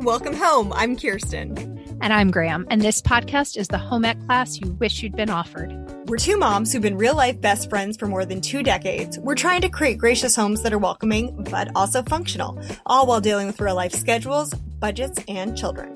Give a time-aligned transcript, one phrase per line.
[0.00, 0.72] Welcome home.
[0.72, 1.56] I'm Kirsten.
[2.00, 5.30] And I'm Graham, and this podcast is the home ec class you wish you'd been
[5.30, 5.72] offered.
[6.08, 9.18] We're two moms who've been real life best friends for more than two decades.
[9.20, 13.46] We're trying to create gracious homes that are welcoming, but also functional, all while dealing
[13.46, 15.94] with real life schedules, budgets, and children.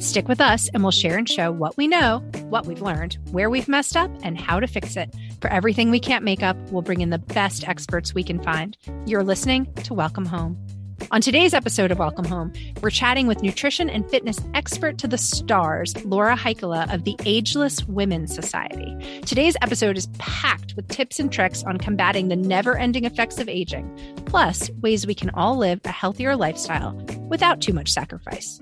[0.00, 2.18] Stick with us, and we'll share and show what we know,
[2.50, 5.14] what we've learned, where we've messed up, and how to fix it.
[5.40, 8.76] For everything we can't make up, we'll bring in the best experts we can find.
[9.06, 10.58] You're listening to Welcome Home.
[11.10, 15.18] On today's episode of Welcome Home, we're chatting with nutrition and fitness expert to the
[15.18, 19.20] stars, Laura Heikkila of the Ageless Women's Society.
[19.26, 23.48] Today's episode is packed with tips and tricks on combating the never ending effects of
[23.48, 23.92] aging,
[24.26, 26.92] plus ways we can all live a healthier lifestyle
[27.28, 28.60] without too much sacrifice.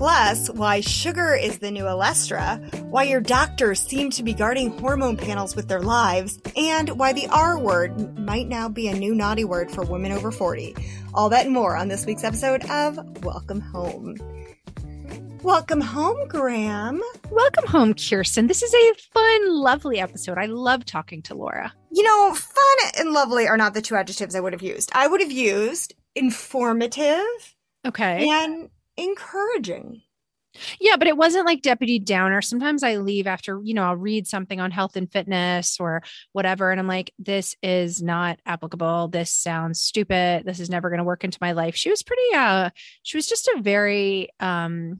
[0.00, 5.18] Plus, why sugar is the new Olestra, why your doctors seem to be guarding hormone
[5.18, 9.44] panels with their lives, and why the R word might now be a new naughty
[9.44, 10.74] word for women over 40.
[11.12, 14.16] All that and more on this week's episode of Welcome Home.
[15.42, 17.02] Welcome home, Graham.
[17.30, 18.46] Welcome home, Kirsten.
[18.46, 20.38] This is a fun, lovely episode.
[20.38, 21.74] I love talking to Laura.
[21.92, 24.90] You know, fun and lovely are not the two adjectives I would have used.
[24.94, 27.20] I would have used informative
[27.86, 28.26] Okay.
[28.26, 30.02] and encouraging.
[30.80, 32.42] Yeah, but it wasn't like Debbie Downer.
[32.42, 36.02] Sometimes I leave after, you know, I'll read something on health and fitness or
[36.32, 36.70] whatever.
[36.70, 39.08] And I'm like, this is not applicable.
[39.08, 40.44] This sounds stupid.
[40.44, 41.76] This is never going to work into my life.
[41.76, 42.70] She was pretty, uh,
[43.04, 44.98] she was just a very um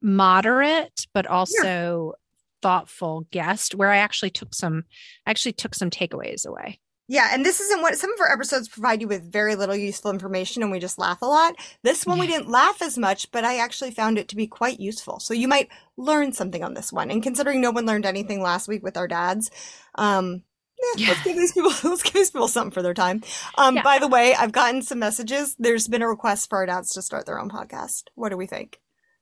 [0.00, 2.14] moderate, but also
[2.62, 4.84] thoughtful guest where I actually took some,
[5.26, 6.80] I actually took some takeaways away.
[7.10, 10.10] Yeah, and this isn't what some of our episodes provide you with very little useful
[10.10, 11.54] information and we just laugh a lot.
[11.82, 14.78] This one we didn't laugh as much, but I actually found it to be quite
[14.78, 15.18] useful.
[15.18, 17.10] So you might learn something on this one.
[17.10, 19.50] And considering no one learned anything last week with our dads,
[19.94, 20.42] um
[20.78, 23.22] eh, let's give these people let's give these people something for their time.
[23.56, 23.82] Um Yeah.
[23.82, 25.56] by the way, I've gotten some messages.
[25.58, 28.04] There's been a request for our dads to start their own podcast.
[28.16, 28.80] What do we think?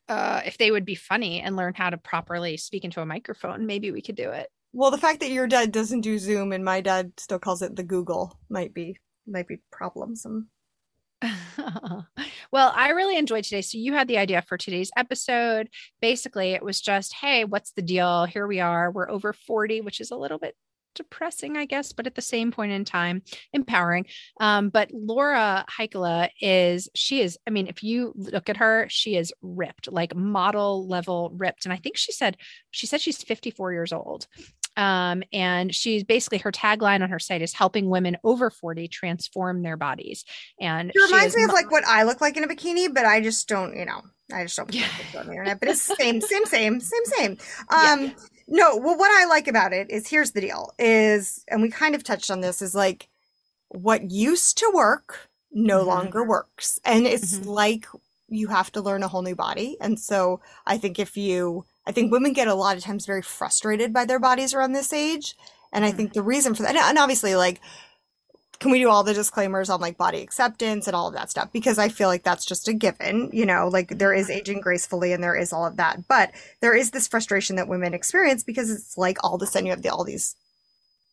[0.09, 3.67] Uh, if they would be funny and learn how to properly speak into a microphone,
[3.67, 4.49] maybe we could do it.
[4.73, 7.77] Well, the fact that your dad doesn't do Zoom and my dad still calls it
[7.77, 10.47] the Google might be might be problemsome.
[12.53, 13.63] well, I really enjoyed today.
[13.63, 15.69] So you had the idea for today's episode.
[16.01, 18.27] Basically, it was just, hey, what's the deal?
[18.27, 18.91] Here we are.
[18.91, 20.55] We're over 40, which is a little bit
[20.97, 24.07] depressing, I guess, but at the same point in time, empowering.
[24.41, 29.17] Um, but Laura Heikkila is, she is, I mean, if you look at her, she
[29.17, 31.65] is ripped, like model level ripped.
[31.65, 32.37] And I think she said,
[32.73, 34.27] she said she's 54 years old.
[34.77, 39.63] Um, and she's basically her tagline on her site is helping women over 40 transform
[39.63, 40.25] their bodies.
[40.61, 42.93] And It she reminds me of mo- like what I look like in a bikini,
[42.93, 44.03] but I just don't, you know,
[44.35, 44.87] I just don't Yeah.
[45.19, 45.61] on the internet.
[45.61, 47.37] But it's same, same, same, same, same.
[47.73, 48.11] Yeah.
[48.49, 51.95] No, well, what I like about it is here's the deal: is, and we kind
[51.95, 53.09] of touched on this, is like
[53.71, 55.85] what used to work no Mhm.
[55.85, 57.47] longer works, and it's Mhm.
[57.47, 57.87] like
[58.29, 59.77] you have to learn a whole new body.
[59.81, 63.23] And so I think if you, I think women get a lot of times very
[63.23, 65.37] frustrated by their bodies around this age,
[65.73, 65.93] and I Mhm.
[65.93, 67.61] think the reason for that, and obviously, like
[68.59, 71.51] can we do all the disclaimers on like body acceptance and all of that stuff
[71.53, 75.13] because i feel like that's just a given you know like there is aging gracefully
[75.13, 76.31] and there is all of that but
[76.61, 79.73] there is this frustration that women experience because it's like all of a sudden you
[79.73, 80.35] have the, all these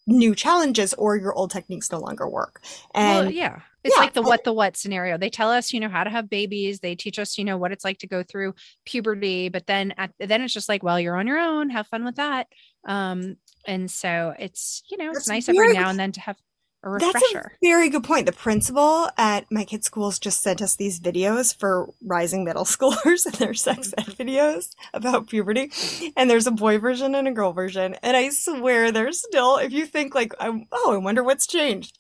[0.06, 2.62] new challenges or your old techniques no longer work
[2.94, 3.60] and well, yeah.
[3.84, 5.18] It's yeah, like the what the what scenario.
[5.18, 6.80] They tell us, you know, how to have babies.
[6.80, 8.54] They teach us, you know, what it's like to go through
[8.86, 9.50] puberty.
[9.50, 11.70] But then at then it's just like, well, you're on your own.
[11.70, 12.48] Have fun with that.
[12.88, 13.36] Um,
[13.68, 16.38] and so it's, you know, it's That's nice very every now and then to have
[16.84, 18.26] a That's a very good point.
[18.26, 23.26] The principal at my kids' schools just sent us these videos for rising middle schoolers
[23.26, 25.72] and their sex ed videos about puberty.
[26.18, 27.96] And there's a boy version and a girl version.
[28.04, 31.98] And I swear there's still, if you think like, oh, I wonder what's changed.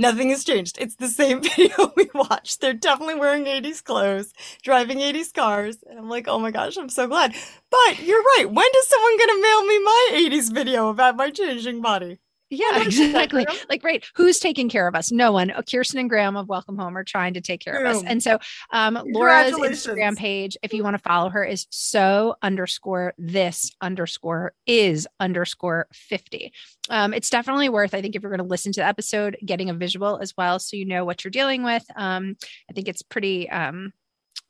[0.00, 0.78] Nothing has changed.
[0.78, 2.60] It's the same video we watched.
[2.60, 4.32] They're definitely wearing 80s clothes,
[4.62, 5.78] driving 80s cars.
[5.88, 7.34] And I'm like, oh my gosh, I'm so glad.
[7.70, 8.46] But you're right.
[8.48, 12.18] When is someone going to mail me my 80s video about my changing body?
[12.50, 13.46] Yeah, exactly.
[13.68, 14.04] like, right.
[14.14, 15.12] Who's taking care of us?
[15.12, 15.52] No one.
[15.54, 17.86] Oh, Kirsten and Graham of Welcome Home are trying to take care Boom.
[17.86, 18.02] of us.
[18.06, 18.38] And so,
[18.70, 24.54] um, Laura's Instagram page, if you want to follow her, is so underscore this underscore
[24.66, 26.52] is underscore 50.
[26.88, 29.68] Um, it's definitely worth, I think, if you're going to listen to the episode, getting
[29.68, 30.58] a visual as well.
[30.58, 31.84] So you know what you're dealing with.
[31.96, 32.36] Um,
[32.70, 33.92] I think it's pretty, um,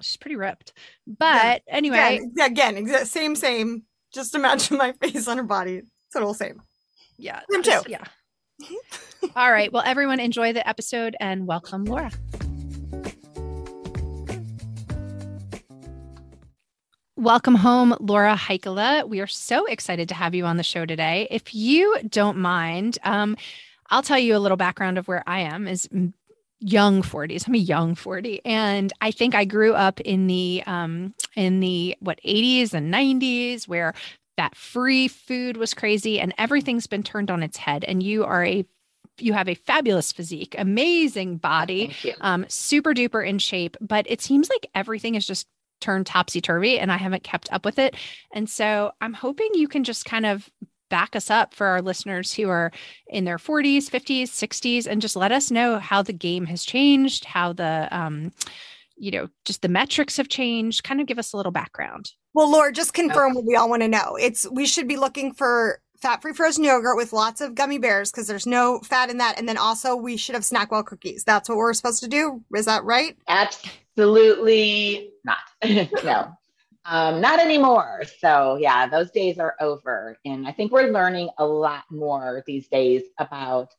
[0.01, 0.73] she's pretty ripped.
[1.07, 1.75] But yeah.
[1.75, 2.21] anyway.
[2.47, 3.83] Again, again, same, same.
[4.15, 5.83] Just imagine my face on her body.
[6.13, 6.63] Total same.
[7.19, 7.41] Yeah.
[7.51, 7.81] Him too.
[7.89, 8.05] Yeah.
[9.37, 9.73] All right.
[9.79, 12.11] Well, everyone enjoy the episode and welcome Laura.
[17.17, 19.09] Welcome home, Laura Heikkila.
[19.09, 21.27] We are so excited to have you on the show today.
[21.33, 23.37] If you don't mind, um,
[23.91, 25.89] I'll tell you a little background of where I am is
[26.61, 31.15] young 40s i'm a young 40 and i think i grew up in the um
[31.37, 33.95] in the what 80s and 90s where
[34.39, 38.45] that free food was crazy and everything's been turned on its head and you are
[38.45, 38.65] a
[39.19, 44.49] you have a fabulous physique amazing body um, super duper in shape but it seems
[44.49, 45.47] like everything is just
[45.81, 47.95] turned topsy turvy and i haven't kept up with it.
[48.33, 50.49] And so i'm hoping you can just kind of
[50.89, 52.73] back us up for our listeners who are
[53.09, 57.27] in their 40s 50s 60s and just let us know how the game has changed
[57.27, 58.33] how the um,
[58.99, 62.53] you know just the metrics have changed kind of give us a little background well,
[62.53, 63.37] Laura, just confirm okay.
[63.37, 64.17] what we all want to know.
[64.21, 68.29] It's we should be looking for fat-free frozen yogurt with lots of gummy bears because
[68.29, 71.25] there's no fat in that, and then also we should have Snackwell cookies.
[71.25, 72.45] That's what we're supposed to do.
[72.55, 73.17] Is that right?
[73.27, 75.39] Absolutely not.
[76.05, 76.33] no.
[76.85, 78.05] Um, not anymore.
[78.21, 80.17] So yeah, those days are over.
[80.25, 83.75] And I think we're learning a lot more these days about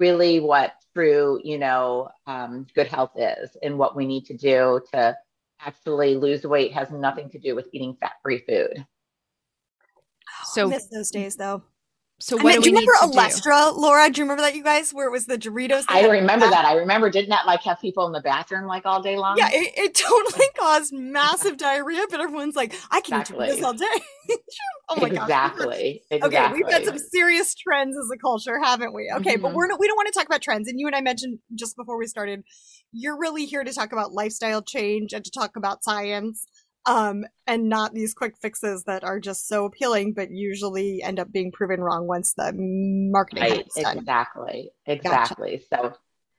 [0.00, 4.80] really what true, you know, um, good health is and what we need to do
[4.92, 5.16] to
[5.60, 8.84] actually lose weight has nothing to do with eating fat free food.
[10.52, 11.62] So I miss those days though.
[12.22, 13.80] So what I mean, do, do, you remember Olestra, do?
[13.80, 14.10] Laura?
[14.10, 15.84] Do you remember that you guys where it was the Doritos?
[15.88, 16.66] I remember that.
[16.66, 19.38] I remember didn't that like have people in the bathroom like all day long?
[19.38, 23.46] Yeah, it, it totally caused massive diarrhea, but everyone's like, I can exactly.
[23.46, 23.86] eat this all day.
[24.90, 26.02] oh my exactly.
[26.10, 26.18] gosh.
[26.18, 26.38] Exactly.
[26.38, 29.10] Okay, we've had some serious trends as a culture, haven't we?
[29.16, 29.42] Okay, mm-hmm.
[29.42, 30.68] but we're not, we don't want to talk about trends.
[30.68, 32.42] And you and I mentioned just before we started,
[32.92, 36.46] you're really here to talk about lifestyle change and to talk about science
[36.90, 41.30] um, and not these quick fixes that are just so appealing, but usually end up
[41.30, 43.44] being proven wrong once the marketing.
[43.44, 45.62] Right, exactly, exactly.
[45.70, 45.92] Gotcha.
[45.92, 45.98] So,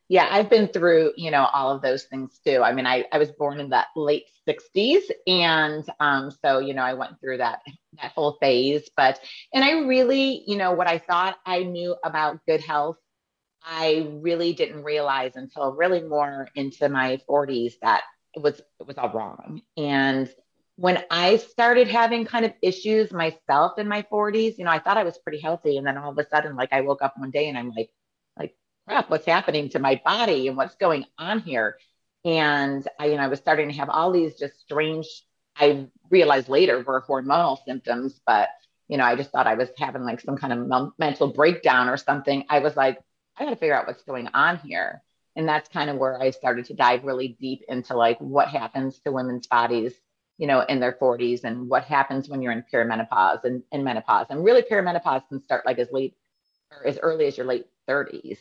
[0.10, 2.62] yeah, I've been through you know all of those things too.
[2.64, 6.84] I mean, I I was born in that late '60s, and um, so you know
[6.84, 7.62] I went through that
[8.02, 8.90] that whole phase.
[8.98, 9.22] But
[9.54, 12.98] and I really, you know, what I thought I knew about good health
[13.64, 18.02] I really didn't realize until really more into my 40s that
[18.40, 19.62] was it was all wrong.
[19.78, 20.30] And
[20.76, 24.98] when I started having kind of issues myself in my 40s, you know, I thought
[24.98, 25.78] I was pretty healthy.
[25.78, 27.90] And then all of a sudden, like I woke up one day and I'm like,
[28.38, 28.56] like,
[28.88, 31.78] crap, what's happening to my body and what's going on here?
[32.24, 35.08] And I, you know, I was starting to have all these just strange,
[35.56, 38.50] I realized later were hormonal symptoms, but
[38.88, 41.98] you know, I just thought I was having like some kind of mental breakdown or
[41.98, 42.46] something.
[42.50, 43.00] I was like,
[43.38, 45.02] I got to figure out what's going on here
[45.36, 49.00] and that's kind of where i started to dive really deep into like what happens
[49.00, 49.94] to women's bodies
[50.42, 54.26] you know in their 40s and what happens when you're in perimenopause and, and menopause.
[54.32, 56.16] And really perimenopause can start like as late
[56.72, 58.40] or as early as your late 30s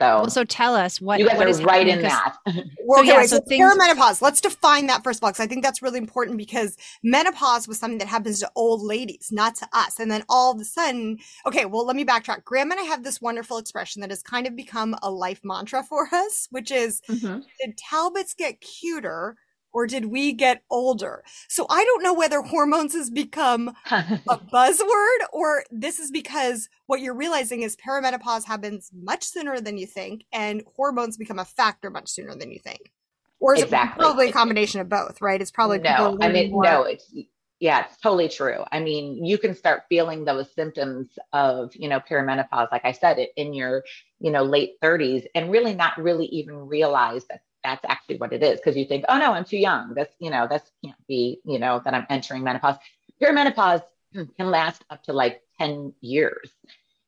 [0.00, 2.36] so, well, so tell us what you guys what are right in that.
[2.84, 4.22] well, so, yeah, so, so things- perimenopause.
[4.22, 7.78] Let's define that first of all, because I think that's really important because menopause was
[7.78, 9.98] something that happens to old ladies, not to us.
[9.98, 12.44] And then all of a sudden, okay, well, let me backtrack.
[12.44, 15.82] Graham and I have this wonderful expression that has kind of become a life mantra
[15.82, 17.40] for us, which is, mm-hmm.
[17.60, 19.36] "Did Talbots get cuter?"
[19.72, 21.22] Or did we get older?
[21.48, 24.02] So I don't know whether hormones has become a
[24.52, 29.86] buzzword or this is because what you're realizing is perimenopause happens much sooner than you
[29.86, 32.92] think and hormones become a factor much sooner than you think.
[33.40, 34.02] Or is exactly.
[34.02, 35.40] it probably a combination of both, right?
[35.40, 36.18] It's probably no.
[36.20, 36.82] I mean, more- no.
[36.82, 37.12] It's
[37.60, 38.62] yeah, it's totally true.
[38.70, 43.18] I mean, you can start feeling those symptoms of you know perimenopause, like I said,
[43.18, 43.84] it in your
[44.20, 48.42] you know late 30s, and really not really even realize that that's actually what it
[48.42, 49.94] is because you think, oh no, I'm too young.
[49.94, 52.76] This, you know, this can't be, you know, that I'm entering menopause.
[53.22, 53.82] Perimenopause
[54.14, 56.50] can last up to like 10 years.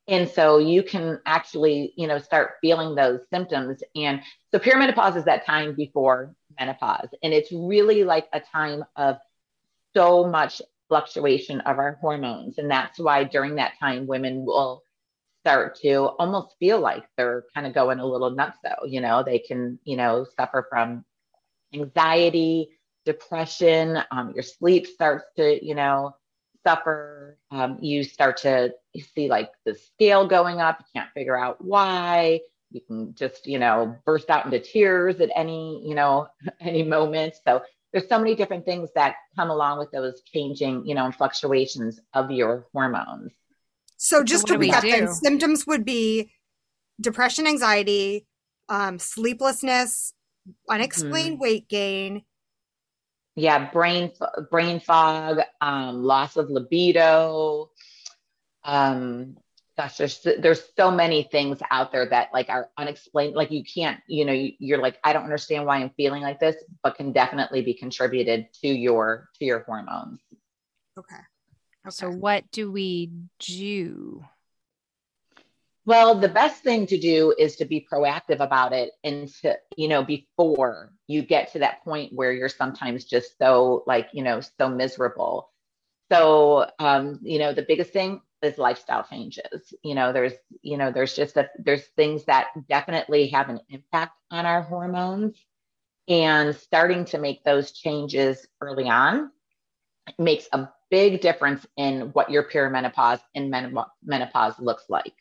[0.07, 3.81] And so you can actually, you know, start feeling those symptoms.
[3.95, 7.09] And so perimenopause is that time before menopause.
[7.23, 9.17] And it's really like a time of
[9.95, 12.57] so much fluctuation of our hormones.
[12.57, 14.83] And that's why during that time, women will
[15.41, 19.23] start to almost feel like they're kind of going a little nuts though you know?
[19.23, 21.05] They can you know suffer from
[21.73, 22.69] anxiety
[23.05, 26.15] depression um, your sleep starts to you know
[26.63, 27.37] suffer.
[27.49, 28.73] Um, you start to
[29.15, 30.79] see like the scale going up.
[30.79, 32.41] You can't figure out why.
[32.71, 36.27] You can just you know burst out into tears at any you know
[36.59, 37.35] any moment.
[37.43, 41.99] So there's so many different things that come along with those changing you know fluctuations
[42.13, 43.31] of your hormones
[44.03, 46.31] so just so to recap, then symptoms would be
[46.99, 48.25] depression, anxiety,
[48.67, 50.15] um, sleeplessness,
[50.67, 51.41] unexplained mm-hmm.
[51.41, 52.23] weight gain.
[53.35, 54.11] Yeah, brain
[54.49, 57.69] brain fog, um, loss of libido.
[58.63, 59.37] Um,
[59.77, 63.35] gosh, there's there's so many things out there that like are unexplained.
[63.35, 66.55] Like you can't, you know, you're like, I don't understand why I'm feeling like this,
[66.81, 70.21] but can definitely be contributed to your to your hormones.
[70.97, 71.21] Okay.
[71.85, 71.91] Okay.
[71.91, 74.23] So, what do we do?
[75.85, 79.87] Well, the best thing to do is to be proactive about it and to, you
[79.87, 84.41] know, before you get to that point where you're sometimes just so like, you know,
[84.59, 85.49] so miserable.
[86.11, 89.73] So, um, you know, the biggest thing is lifestyle changes.
[89.83, 94.13] You know, there's, you know, there's just a, there's things that definitely have an impact
[94.29, 95.35] on our hormones
[96.07, 99.31] and starting to make those changes early on
[100.19, 105.13] makes a big difference in what your perimenopause and menopause looks like.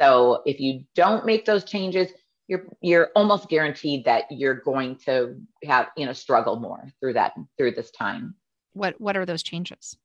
[0.00, 2.10] So if you don't make those changes,
[2.48, 7.34] you're you're almost guaranteed that you're going to have you know struggle more through that
[7.56, 8.34] through this time.
[8.72, 9.96] What what are those changes?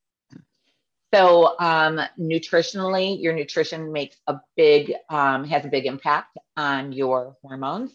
[1.14, 7.36] So um, nutritionally, your nutrition makes a big um, has a big impact on your
[7.42, 7.92] hormones.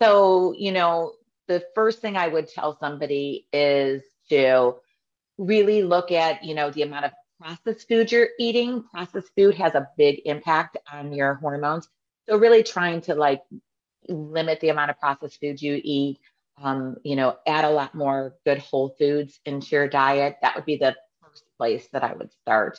[0.00, 1.12] So you know
[1.48, 4.74] the first thing I would tell somebody is to
[5.38, 8.84] really look at, you know, the amount of processed food you're eating.
[8.92, 11.88] Processed food has a big impact on your hormones.
[12.28, 13.42] So really trying to like
[14.08, 16.20] limit the amount of processed food you eat.
[16.62, 20.36] Um, you know, add a lot more good whole foods into your diet.
[20.42, 22.78] That would be the first place that I would start.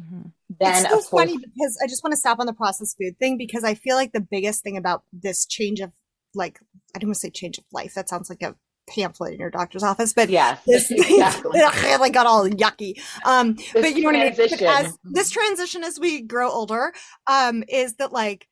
[0.00, 0.28] Mm-hmm.
[0.60, 3.18] Then, it's so course, funny because I just want to stop on the processed food
[3.18, 5.92] thing because I feel like the biggest thing about this change of
[6.34, 6.60] like
[6.94, 7.94] I don't want to say change of life.
[7.94, 8.54] That sounds like a
[8.88, 11.60] pamphlet in your doctor's office, but yeah, this exactly.
[12.00, 13.00] like got all yucky.
[13.24, 14.68] Um, this but you know what I mean?
[14.68, 16.92] As this transition as we grow older,
[17.26, 18.48] um, is that like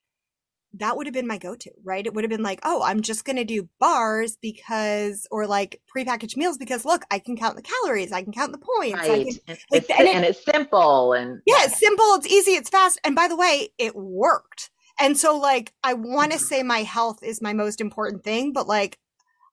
[0.79, 2.05] that would have been my go-to, right?
[2.05, 5.81] It would have been like, oh, I'm just going to do bars because, or like
[5.95, 9.27] prepackaged meals because look, I can count the calories, I can count the points, right.
[9.47, 13.01] Can, like, and, it, and, it's simple and yeah, it's simple, it's easy, it's fast,
[13.05, 14.71] and by the way, it worked.
[14.99, 16.47] And so, like, I want to mm-hmm.
[16.47, 18.99] say my health is my most important thing, but like,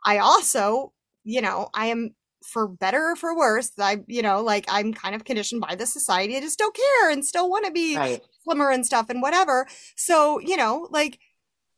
[0.05, 0.93] I also,
[1.23, 5.15] you know, I am for better or for worse, I, you know, like I'm kind
[5.15, 8.21] of conditioned by the society to still care and still want to be right.
[8.43, 9.67] slimmer and stuff and whatever.
[9.95, 11.19] So, you know, like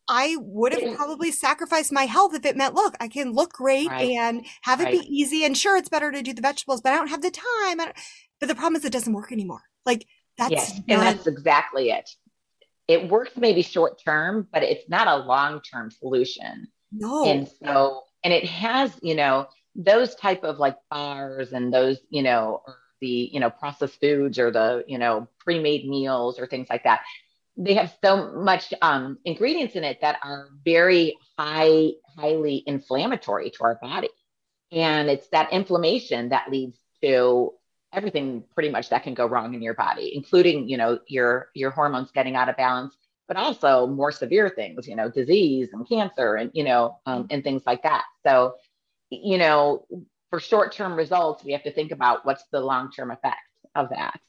[0.08, 3.90] I would have probably sacrificed my health if it meant, look, I can look great
[3.90, 4.12] right.
[4.12, 5.02] and have it right.
[5.02, 5.46] be easy.
[5.46, 7.78] And sure, it's better to do the vegetables, but I don't have the time.
[8.40, 9.62] But the problem is it doesn't work anymore.
[9.86, 10.06] Like
[10.38, 12.10] that's yes, not- and that's exactly it.
[12.88, 16.68] It works maybe short term, but it's not a long term solution.
[16.92, 17.26] No.
[17.26, 22.24] And so and it has you know those type of like bars and those you
[22.24, 22.62] know
[23.00, 27.04] the you know processed foods or the you know pre-made meals or things like that.
[27.58, 33.64] They have so much um, ingredients in it that are very high highly inflammatory to
[33.64, 34.10] our body.
[34.74, 37.52] And it's that inflammation that leads to
[37.94, 41.72] everything pretty much that can go wrong in your body including you know your your
[41.72, 42.94] hormones getting out of balance
[43.28, 47.28] but also more severe things, you know, disease and cancer and, you know, um, mm-hmm.
[47.32, 48.04] and things like that.
[48.26, 48.56] So,
[49.10, 49.86] you know,
[50.30, 53.38] for short term results, we have to think about what's the long term effect
[53.76, 54.20] of that.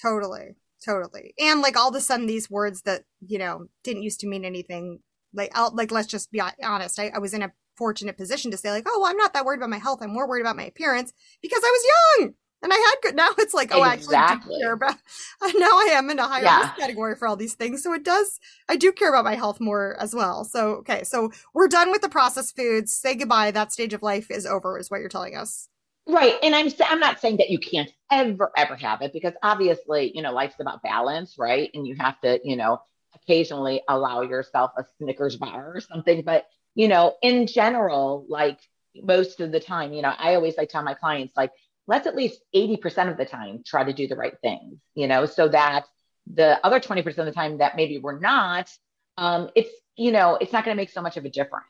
[0.00, 0.54] Totally.
[0.84, 1.34] Totally.
[1.38, 4.44] And like all of a sudden, these words that, you know, didn't used to mean
[4.44, 5.00] anything,
[5.32, 6.98] like, I'll, like, let's just be honest.
[6.98, 9.44] I, I was in a fortunate position to say, like, oh, well, I'm not that
[9.44, 10.00] worried about my health.
[10.02, 12.34] I'm more worried about my appearance because I was young
[12.64, 13.14] and I had good.
[13.14, 14.16] Now it's like, oh, exactly.
[14.16, 14.96] I actually do care about.
[15.54, 16.60] Now I am in a higher yeah.
[16.60, 18.40] risk category for all these things, so it does.
[18.68, 20.44] I do care about my health more as well.
[20.44, 22.92] So okay, so we're done with the processed foods.
[22.94, 23.50] Say goodbye.
[23.50, 25.68] That stage of life is over, is what you're telling us.
[26.08, 30.12] Right, and I'm I'm not saying that you can't ever ever have it because obviously
[30.14, 31.70] you know life's about balance, right?
[31.74, 32.80] And you have to you know
[33.14, 38.58] occasionally allow yourself a Snickers bar or something, but you know in general, like
[39.02, 41.52] most of the time, you know, I always like tell my clients like
[41.86, 45.26] let's at least 80% of the time try to do the right things, you know,
[45.26, 45.84] so that
[46.32, 48.70] the other 20% of the time that maybe we're not,
[49.18, 51.66] um, it's, you know, it's not going to make so much of a difference.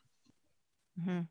[1.00, 1.22] Mm-hmm.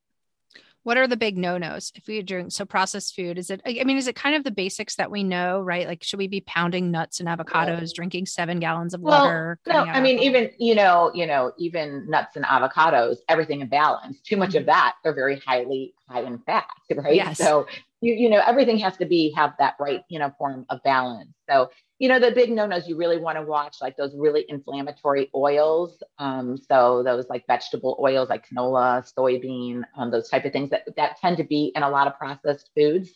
[0.83, 3.95] what are the big no-nos if we drink so processed food is it i mean
[3.95, 6.91] is it kind of the basics that we know right like should we be pounding
[6.91, 11.13] nuts and avocados drinking seven gallons of well, water no i mean even you know
[11.15, 14.57] you know even nuts and avocados everything in balance too much mm-hmm.
[14.57, 17.37] of that they're very highly high in fat right yes.
[17.37, 17.65] so
[18.03, 21.31] you you know everything has to be have that right you know form of balance.
[21.50, 21.69] So
[22.00, 26.03] you know the big no-nos you really want to watch like those really inflammatory oils
[26.19, 30.83] um, so those like vegetable oils like canola soybean um, those type of things that,
[30.98, 33.10] that tend to be in a lot of processed foods.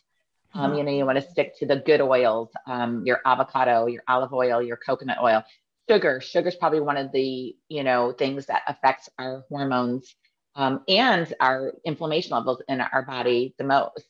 [0.54, 0.78] Um, mm-hmm.
[0.78, 4.34] you know you want to stick to the good oils um, your avocado your olive
[4.34, 5.44] oil your coconut oil.
[5.90, 10.16] Sugar sugar is probably one of the you know things that affects our hormones
[10.56, 14.06] um, and our inflammation levels in our body the most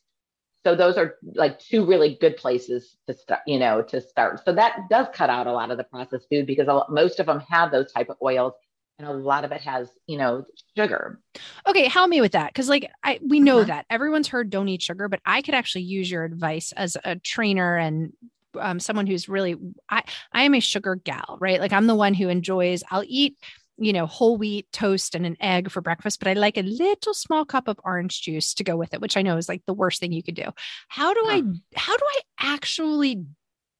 [0.67, 4.43] so those are like two really good places to start you know to start.
[4.43, 7.39] So that does cut out a lot of the processed food because most of them
[7.49, 8.51] have those type of oils
[8.99, 10.43] and a lot of it has you know
[10.75, 11.21] sugar.
[11.65, 13.67] Okay help me with that because like i we know uh-huh.
[13.67, 13.85] that.
[13.89, 17.77] Everyone's heard don't eat sugar but i could actually use your advice as a trainer
[17.77, 18.11] and
[18.59, 19.55] um, someone who's really
[19.89, 21.61] i i am a sugar gal right?
[21.61, 23.37] Like i'm the one who enjoys i'll eat
[23.77, 27.13] you know, whole wheat toast and an egg for breakfast, but I like a little
[27.13, 29.73] small cup of orange juice to go with it, which I know is like the
[29.73, 30.49] worst thing you could do.
[30.87, 31.43] How do I
[31.75, 33.25] how do I actually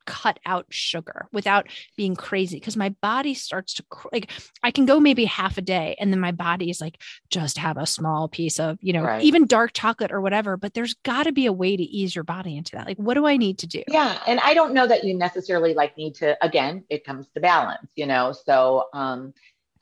[0.06, 2.58] cut out sugar without being crazy?
[2.58, 4.32] Because my body starts to like
[4.64, 7.78] I can go maybe half a day and then my body is like just have
[7.78, 9.22] a small piece of you know right.
[9.22, 12.24] even dark chocolate or whatever but there's got to be a way to ease your
[12.24, 12.88] body into that.
[12.88, 13.84] Like what do I need to do?
[13.90, 17.40] Yeah and I don't know that you necessarily like need to again it comes to
[17.40, 18.32] balance you know?
[18.32, 19.34] So um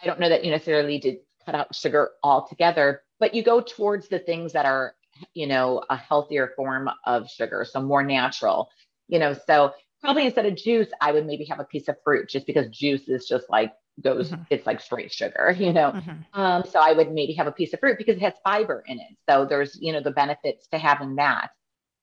[0.01, 4.07] I don't know that you necessarily did cut out sugar altogether, but you go towards
[4.07, 4.95] the things that are,
[5.33, 8.69] you know, a healthier form of sugar, so more natural,
[9.07, 9.33] you know.
[9.47, 12.69] So probably instead of juice, I would maybe have a piece of fruit just because
[12.69, 14.43] juice is just like goes, mm-hmm.
[14.49, 15.91] it's like straight sugar, you know.
[15.91, 16.39] Mm-hmm.
[16.39, 18.99] Um, so I would maybe have a piece of fruit because it has fiber in
[18.99, 19.15] it.
[19.29, 21.49] So there's, you know, the benefits to having that.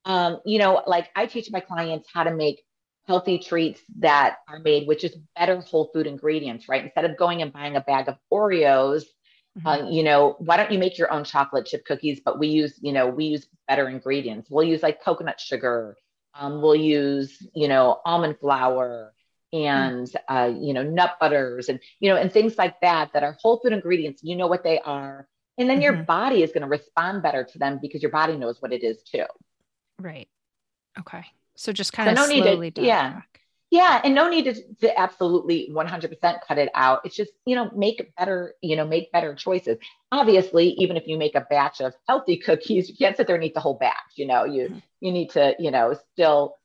[0.05, 2.65] Um, you know, like I teach my clients how to make
[3.07, 6.85] healthy treats that are made with just better whole food ingredients, right?
[6.85, 9.03] Instead of going and buying a bag of Oreos,
[9.59, 9.67] mm-hmm.
[9.67, 12.21] uh, you know, why don't you make your own chocolate chip cookies?
[12.25, 14.49] But we use, you know, we use better ingredients.
[14.51, 15.97] We'll use like coconut sugar.
[16.35, 19.13] Um, we'll use, you know, almond flour
[19.53, 20.35] and, mm-hmm.
[20.35, 23.59] uh, you know, nut butters and, you know, and things like that, that are whole
[23.59, 24.23] food ingredients.
[24.23, 25.29] You know what they are.
[25.59, 25.83] And then mm-hmm.
[25.83, 28.83] your body is going to respond better to them because your body knows what it
[28.83, 29.27] is too.
[29.99, 30.29] Right.
[30.99, 31.25] Okay.
[31.63, 33.13] So just kind so of no slowly need to, yeah.
[33.13, 33.29] Back.
[33.71, 37.01] Yeah, and no need to, to absolutely 100% cut it out.
[37.07, 39.79] It's just, you know, make better, you know, make better choices.
[40.11, 43.45] Obviously, even if you make a batch of healthy cookies, you can't sit there and
[43.45, 44.79] eat the whole batch, you know, you mm-hmm.
[45.01, 46.57] you need to, you know, still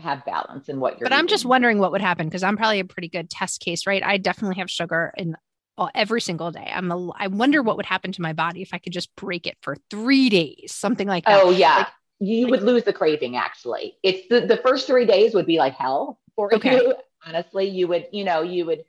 [0.00, 1.20] have balance in what you're But eating.
[1.20, 4.02] I'm just wondering what would happen because I'm probably a pretty good test case, right?
[4.02, 5.36] I definitely have sugar in
[5.94, 6.68] every single day.
[6.74, 9.46] I'm a, I wonder what would happen to my body if I could just break
[9.46, 11.40] it for 3 days, something like that.
[11.44, 11.76] Oh yeah.
[11.76, 11.86] Like,
[12.22, 13.96] you would lose the craving actually.
[14.02, 16.76] It's the, the first three days would be like hell for okay.
[16.76, 16.94] you.
[17.26, 18.84] Honestly, you would, you know, you would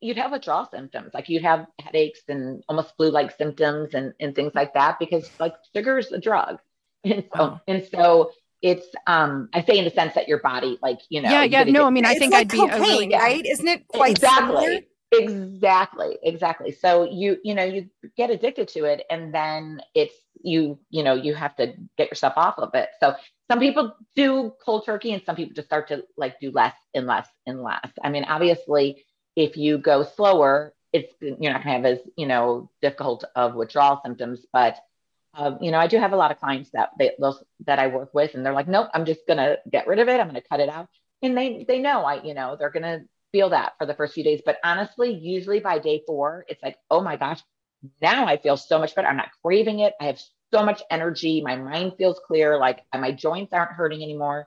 [0.00, 1.12] you'd have withdrawal symptoms.
[1.12, 5.54] Like you'd have headaches and almost flu-like symptoms and, and things like that because like
[5.74, 6.58] sugar is a drug.
[7.06, 7.60] And so wow.
[7.68, 8.30] and so
[8.62, 11.64] it's um I say in the sense that your body, like, you know, yeah, yeah,
[11.64, 13.44] no, I mean, I think like I'd be cocaine, really, right?
[13.44, 14.62] Isn't it quite exactly.
[14.62, 14.80] Similar?
[15.18, 16.72] Exactly, exactly.
[16.72, 21.14] So you, you know, you get addicted to it and then it's you, you know,
[21.14, 22.90] you have to get yourself off of it.
[23.00, 23.14] So
[23.50, 27.06] some people do cold turkey and some people just start to like do less and
[27.06, 27.88] less and less.
[28.02, 29.04] I mean, obviously,
[29.36, 34.00] if you go slower, it's you're not gonna have as, you know, difficult of withdrawal
[34.04, 34.76] symptoms, but
[35.34, 37.88] um, you know, I do have a lot of clients that they those that I
[37.88, 40.20] work with, and they're like, "Nope, I'm just gonna get rid of it.
[40.20, 40.88] I'm gonna cut it out."
[41.22, 44.22] And they they know I, you know, they're gonna feel that for the first few
[44.22, 44.40] days.
[44.46, 47.40] But honestly, usually by day four, it's like, oh my gosh,
[48.00, 49.08] now I feel so much better.
[49.08, 49.92] I'm not craving it.
[50.00, 50.20] I have
[50.52, 51.42] so much energy.
[51.42, 52.56] My mind feels clear.
[52.58, 54.46] Like my joints aren't hurting anymore.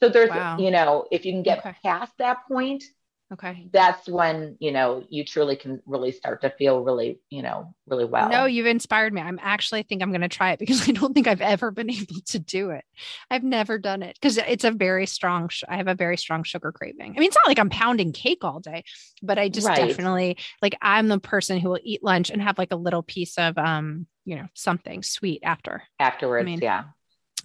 [0.00, 0.56] So there's, wow.
[0.56, 1.74] you know, if you can get okay.
[1.82, 2.84] past that point,
[3.30, 3.68] Okay.
[3.70, 8.06] That's when, you know, you truly can really start to feel really, you know, really
[8.06, 8.30] well.
[8.30, 9.20] No, you've inspired me.
[9.20, 11.90] I'm actually think I'm going to try it because I don't think I've ever been
[11.90, 12.84] able to do it.
[13.30, 16.72] I've never done it because it's a very strong, I have a very strong sugar
[16.72, 17.14] craving.
[17.14, 18.84] I mean, it's not like I'm pounding cake all day,
[19.22, 19.88] but I just right.
[19.88, 23.36] definitely like I'm the person who will eat lunch and have like a little piece
[23.36, 25.82] of, um, you know, something sweet after.
[26.00, 26.42] Afterwards.
[26.42, 26.84] I mean, yeah.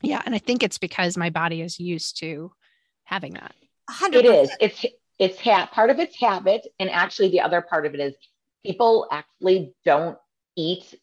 [0.02, 0.22] Yeah.
[0.26, 2.54] And I think it's because my body is used to
[3.04, 3.54] having that.
[3.90, 4.14] 100%.
[4.14, 4.52] It is.
[4.60, 4.86] It's
[5.24, 8.14] it's ha- part of it's habit and actually the other part of it is
[8.66, 10.18] people actually don't
[10.56, 10.96] eat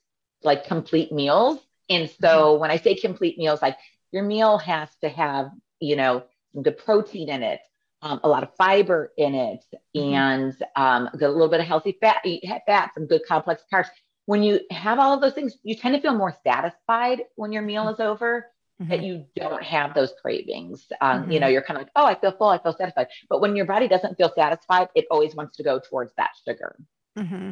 [0.43, 2.61] like complete meals and so mm-hmm.
[2.61, 3.77] when i say complete meals like
[4.13, 7.61] your meal has to have you know some good protein in it
[8.03, 9.65] um, a lot of fiber in it
[9.97, 10.15] mm-hmm.
[10.15, 12.23] and um, a little bit of healthy fat
[12.67, 13.89] fat some good complex carbs
[14.31, 17.63] when you have all of those things, you tend to feel more satisfied when your
[17.63, 18.47] meal is over.
[18.81, 18.91] Mm-hmm.
[18.91, 20.87] That you don't have those cravings.
[21.03, 21.33] Um, mm-hmm.
[21.33, 23.09] You know, you're kind of like, oh, I feel full, I feel satisfied.
[23.29, 26.77] But when your body doesn't feel satisfied, it always wants to go towards that sugar.
[27.19, 27.51] Mm-hmm.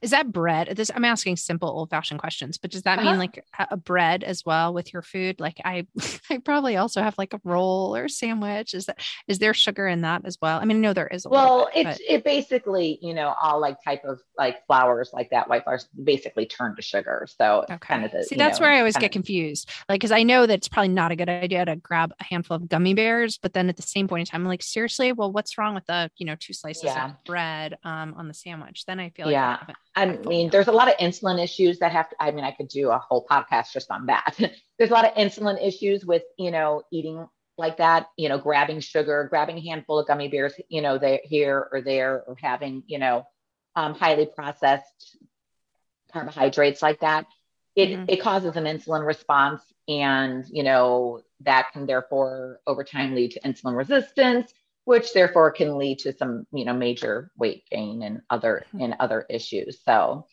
[0.00, 0.68] Is that bread?
[0.76, 3.10] This I'm asking simple old fashioned questions, but does that uh-huh.
[3.10, 5.40] mean like a bread as well with your food?
[5.40, 5.86] Like I,
[6.30, 8.74] I probably also have like a roll or sandwich.
[8.74, 10.58] Is that is there sugar in that as well?
[10.58, 11.26] I mean, I know there is.
[11.26, 12.14] well, bit, it's but...
[12.14, 16.46] it basically you know all like type of like flours like that white flours basically
[16.46, 17.26] turn to sugar.
[17.38, 17.78] So okay.
[17.78, 19.12] kind of the, see that's know, where I always get of...
[19.12, 19.70] confused.
[19.88, 22.56] Like because I know that it's probably not a good idea to grab a handful
[22.56, 25.32] of gummy bears, but then at the same point in time, I'm like seriously, well,
[25.32, 27.06] what's wrong with the you know two slices yeah.
[27.06, 28.84] of bread um, on the sandwich?
[28.86, 29.63] Then I feel like yeah.
[29.94, 32.68] I mean, there's a lot of insulin issues that have to, I mean, I could
[32.68, 34.36] do a whole podcast just on that.
[34.78, 38.80] there's a lot of insulin issues with, you know, eating like that, you know, grabbing
[38.80, 42.82] sugar, grabbing a handful of gummy bears, you know, they here or there, or having,
[42.86, 43.24] you know,
[43.76, 45.16] um, highly processed
[46.12, 47.26] carbohydrates like that.
[47.76, 48.04] It, mm-hmm.
[48.08, 53.40] it causes an insulin response and, you know, that can therefore over time lead to
[53.40, 54.52] insulin resistance
[54.84, 58.84] which therefore can lead to some you know major weight gain and other mm-hmm.
[58.84, 60.26] and other issues so,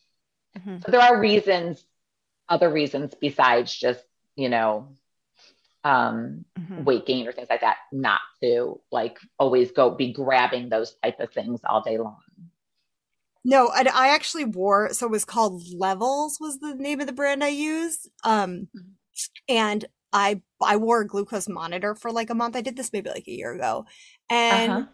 [0.58, 0.78] mm-hmm.
[0.86, 1.84] so there are reasons
[2.50, 4.04] other reasons besides just
[4.36, 4.90] you know
[5.84, 6.84] um mm-hmm.
[6.84, 11.20] weight gain or things like that not to like always go be grabbing those type
[11.20, 12.18] of things all day long
[13.44, 17.14] no I, I actually wore so it was called levels was the name of the
[17.14, 18.90] brand i used um mm-hmm.
[19.48, 22.56] and I I wore a glucose monitor for like a month.
[22.56, 23.86] I did this maybe like a year ago.
[24.32, 24.86] And uh-huh.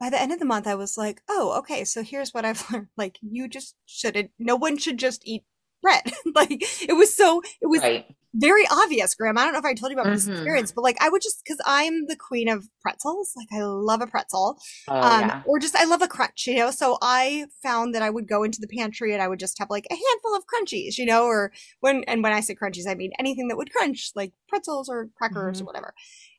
[0.00, 2.64] by the end of the month I was like, "Oh, okay, so here's what I've
[2.72, 2.88] learned.
[2.96, 5.44] Like you just shouldn't no one should just eat
[5.82, 8.06] bread." like it was so it was right
[8.38, 9.38] very obvious, Graham.
[9.38, 10.14] I don't know if I told you about mm-hmm.
[10.14, 13.32] this experience, but like I would just because I'm the queen of pretzels.
[13.36, 15.42] Like I love a pretzel, oh, um, yeah.
[15.46, 16.70] or just I love a crunch, you know.
[16.70, 19.70] So I found that I would go into the pantry and I would just have
[19.70, 22.94] like a handful of crunchies, you know, or when and when I say crunchies, I
[22.94, 25.64] mean anything that would crunch, like pretzels or crackers mm-hmm.
[25.64, 25.94] or whatever.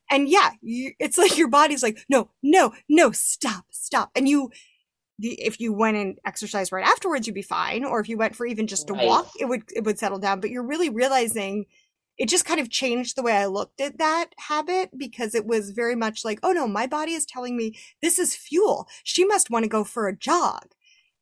[0.10, 4.52] And yeah, you, it's like your body's like, no, no, no, stop, stop, and you
[5.20, 7.84] if you went and exercised right afterwards, you'd be fine.
[7.84, 9.08] Or if you went for even just a right.
[9.08, 10.41] walk, it would it would settle down.
[10.41, 11.65] But you're really realizing
[12.17, 15.72] it just kind of changed the way I looked at that habit because it was
[15.72, 18.88] very much like, oh no, my body is telling me this is fuel.
[19.04, 20.70] She must want to go for a jog.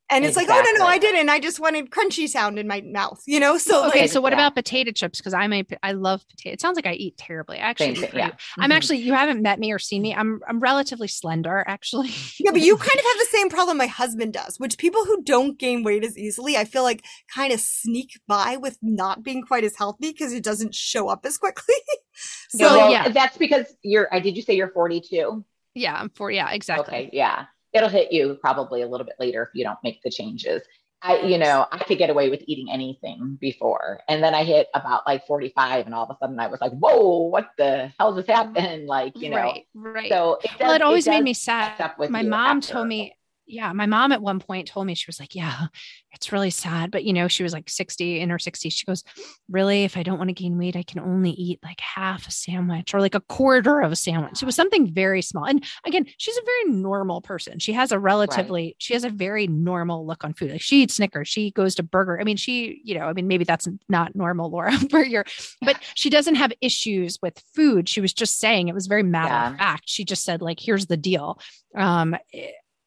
[0.10, 0.56] And it's exactly.
[0.56, 1.30] like, oh no, no, I didn't.
[1.30, 3.58] I just wanted crunchy sound in my mouth, you know.
[3.58, 5.18] So okay, like, so what about potato chips?
[5.18, 6.54] Because I'm a, I love potato.
[6.54, 7.58] It sounds like I eat terribly.
[7.58, 8.28] Actually, Same, yeah.
[8.58, 8.72] I'm mm-hmm.
[8.72, 8.98] actually.
[9.00, 10.14] You haven't met me or seen me.
[10.14, 12.12] I'm I'm relatively slender, actually.
[12.40, 15.24] yeah, but you kind of have the same problem my husband does, which people who
[15.24, 19.42] don't gain weight as easily, I feel like, kind of sneak by with not being
[19.42, 21.76] quite as healthy because it doesn't show up as quickly.
[22.50, 24.08] so well, yeah, that's because you're.
[24.14, 25.44] I did you say you're 42?
[25.74, 26.36] Yeah, I'm 40.
[26.36, 26.94] Yeah, exactly.
[26.94, 30.10] Okay, yeah it'll hit you probably a little bit later if you don't make the
[30.10, 30.64] changes.
[31.02, 34.00] I, you know, I could get away with eating anything before.
[34.08, 36.72] And then I hit about like 45 and all of a sudden I was like,
[36.72, 38.88] whoa, what the hell just happened?
[38.88, 40.10] Like, you know, right, right.
[40.10, 41.94] so it does, well, it always it made me sad.
[42.10, 43.14] My mom told me,
[43.48, 45.68] yeah, my mom at one point told me, she was like, yeah,
[46.12, 46.92] it's really sad.
[46.92, 48.72] But, you know, she was like 60 in her 60s.
[48.72, 49.04] She goes,
[49.50, 52.32] really, if I don't want to gain weight, I can only eat like half a
[52.32, 54.42] sandwich or like a quarter of a sandwich.
[54.42, 55.46] It was something very small.
[55.46, 57.60] And again, she's a very normal person.
[57.60, 58.76] She has a relatively, right.
[58.80, 60.52] she has a very normal look on food.
[60.52, 62.20] Like she eats Snickers, she goes to burger.
[62.20, 65.26] I mean, she, you know, I mean, maybe that's not normal, Laura, for your,
[65.62, 67.88] but she doesn't have issues with food.
[67.90, 69.52] She was just saying it was very matter yeah.
[69.52, 69.84] of fact.
[69.86, 71.40] She just said, like, here's the deal.
[71.76, 72.16] Um,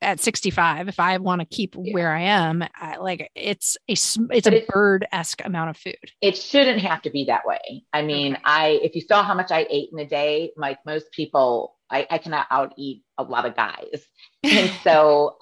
[0.01, 1.93] at 65 if i want to keep yeah.
[1.93, 6.37] where i am I, like it's a it's a it, bird-esque amount of food it
[6.37, 8.43] shouldn't have to be that way i mean okay.
[8.45, 12.07] i if you saw how much i ate in a day like most people i,
[12.11, 14.05] I cannot out eat a lot of guys
[14.45, 15.39] and so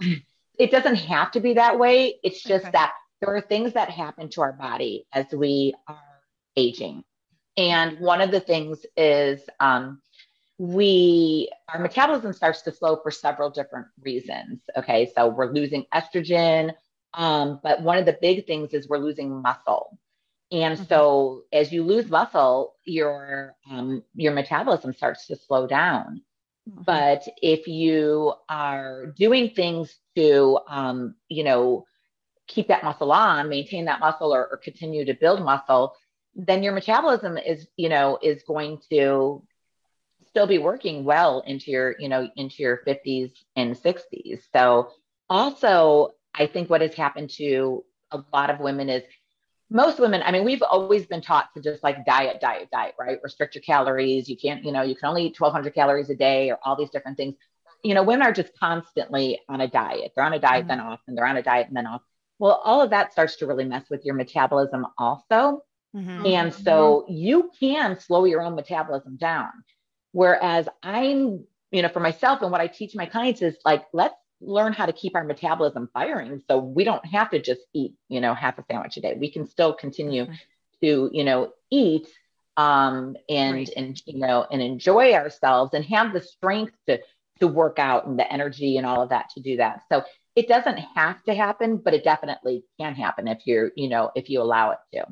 [0.59, 2.73] it doesn't have to be that way it's just okay.
[2.73, 6.01] that there are things that happen to our body as we are
[6.57, 7.05] aging
[7.57, 10.01] and one of the things is um,
[10.59, 16.73] we our metabolism starts to slow for several different reasons okay so we're losing estrogen
[17.15, 19.99] um, but one of the big things is we're losing muscle
[20.51, 20.87] and mm-hmm.
[20.89, 26.23] so as you lose muscle your um, your metabolism starts to slow down
[26.69, 26.83] mm-hmm.
[26.85, 31.85] but if you are doing things to um, you know
[32.47, 35.95] keep that muscle on maintain that muscle or, or continue to build muscle
[36.35, 39.43] then your metabolism is you know is going to
[40.37, 44.43] still be working well into your, you know, into your 50s and 60s.
[44.55, 44.91] So
[45.31, 49.03] also, I think what has happened to a lot of women is
[49.71, 53.19] most women, I mean, we've always been taught to just like diet, diet, diet, right?
[53.23, 54.29] Restrict your calories.
[54.29, 56.91] You can't, you know, you can only eat 1200 calories a day or all these
[56.91, 57.35] different things.
[57.83, 60.13] You know, women are just constantly on a diet.
[60.15, 60.69] They're on a diet, mm-hmm.
[60.69, 62.03] then off, and they're on a diet and then off.
[62.39, 65.63] well, all of that starts to really mess with your metabolism also.
[65.97, 66.27] Mm-hmm.
[66.27, 67.15] And so mm-hmm.
[67.15, 69.49] you can slow your own metabolism down.
[70.13, 74.15] Whereas I'm, you know, for myself and what I teach my clients is like, let's
[74.41, 76.43] learn how to keep our metabolism firing.
[76.49, 79.17] So we don't have to just eat, you know, half a sandwich a day.
[79.19, 80.27] We can still continue
[80.83, 82.09] to, you know, eat
[82.57, 83.71] um, and right.
[83.77, 86.99] and you know and enjoy ourselves and have the strength to
[87.41, 89.83] to work out and the energy and all of that to do that.
[89.91, 94.11] So it doesn't have to happen, but it definitely can happen if you're you know
[94.15, 95.07] if you allow it to.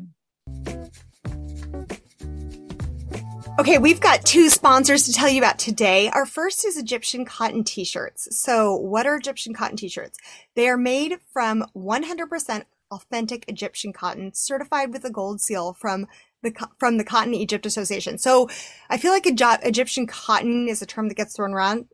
[3.57, 6.11] Okay, we've got two sponsors to tell you about today.
[6.11, 8.27] Our first is Egyptian cotton t-shirts.
[8.37, 10.19] So, what are Egyptian cotton t-shirts?
[10.57, 16.09] They are made from 100% authentic Egyptian cotton, certified with a gold seal from
[16.43, 18.19] the from the Cotton Egypt Association.
[18.19, 18.51] So
[18.91, 21.87] I feel like Egyptian cotton is a term that gets thrown around.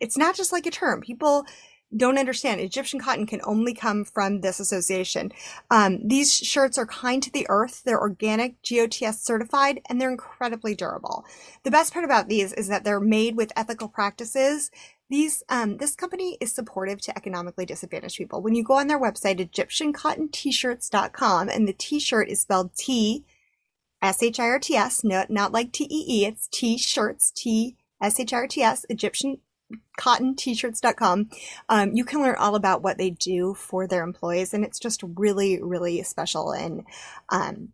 [0.00, 1.00] It's not just like a term.
[1.00, 1.46] People
[1.94, 2.60] don't understand.
[2.60, 5.30] Egyptian cotton can only come from this association.
[5.70, 7.82] Um, these shirts are kind to the earth.
[7.84, 11.24] They're organic, GOTS certified, and they're incredibly durable.
[11.62, 14.70] The best part about these is that they're made with ethical practices.
[15.08, 18.42] These, um, this company is supportive to economically disadvantaged people.
[18.42, 23.24] When you go on their website, EgyptianCottonT-shirts.com, and the T-shirt is spelled T
[24.02, 29.38] S-H-I-R-T-S, not, not like T-E-E, it's T-shirts, T-S-H-I-R-T-S, Egyptian
[29.96, 31.28] cotton t-shirts.com
[31.68, 35.02] um, you can learn all about what they do for their employees and it's just
[35.16, 36.84] really really special and
[37.30, 37.72] um,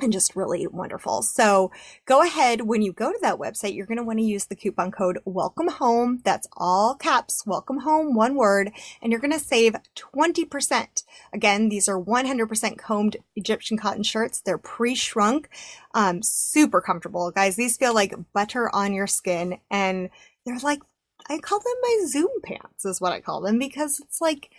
[0.00, 1.22] and just really wonderful.
[1.22, 1.70] So
[2.04, 4.56] go ahead when you go to that website, you're going to want to use the
[4.56, 6.20] coupon code welcome home.
[6.24, 11.04] That's all caps, welcome home, one word, and you're going to save 20%.
[11.32, 14.40] Again, these are 100% combed Egyptian cotton shirts.
[14.40, 15.48] They're pre-shrunk,
[15.94, 17.30] um, super comfortable.
[17.30, 20.10] Guys, these feel like butter on your skin and
[20.44, 20.80] they're like,
[21.28, 24.50] I call them my Zoom pants is what I call them because it's like,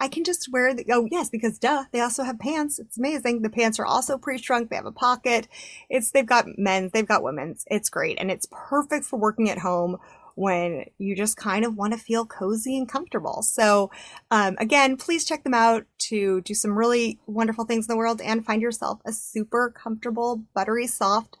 [0.00, 2.78] I can just wear the, oh yes, because duh, they also have pants.
[2.78, 3.42] It's amazing.
[3.42, 4.70] The pants are also pre-shrunk.
[4.70, 5.48] They have a pocket.
[5.90, 7.64] It's, they've got men's, they've got women's.
[7.66, 8.16] It's great.
[8.20, 9.98] And it's perfect for working at home
[10.36, 13.42] when you just kind of want to feel cozy and comfortable.
[13.42, 13.90] So,
[14.30, 18.20] um, again, please check them out to do some really wonderful things in the world
[18.20, 21.36] and find yourself a super comfortable, buttery soft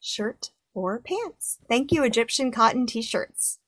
[0.00, 1.58] shirt or pants.
[1.68, 3.60] Thank you, Egyptian cotton t-shirts.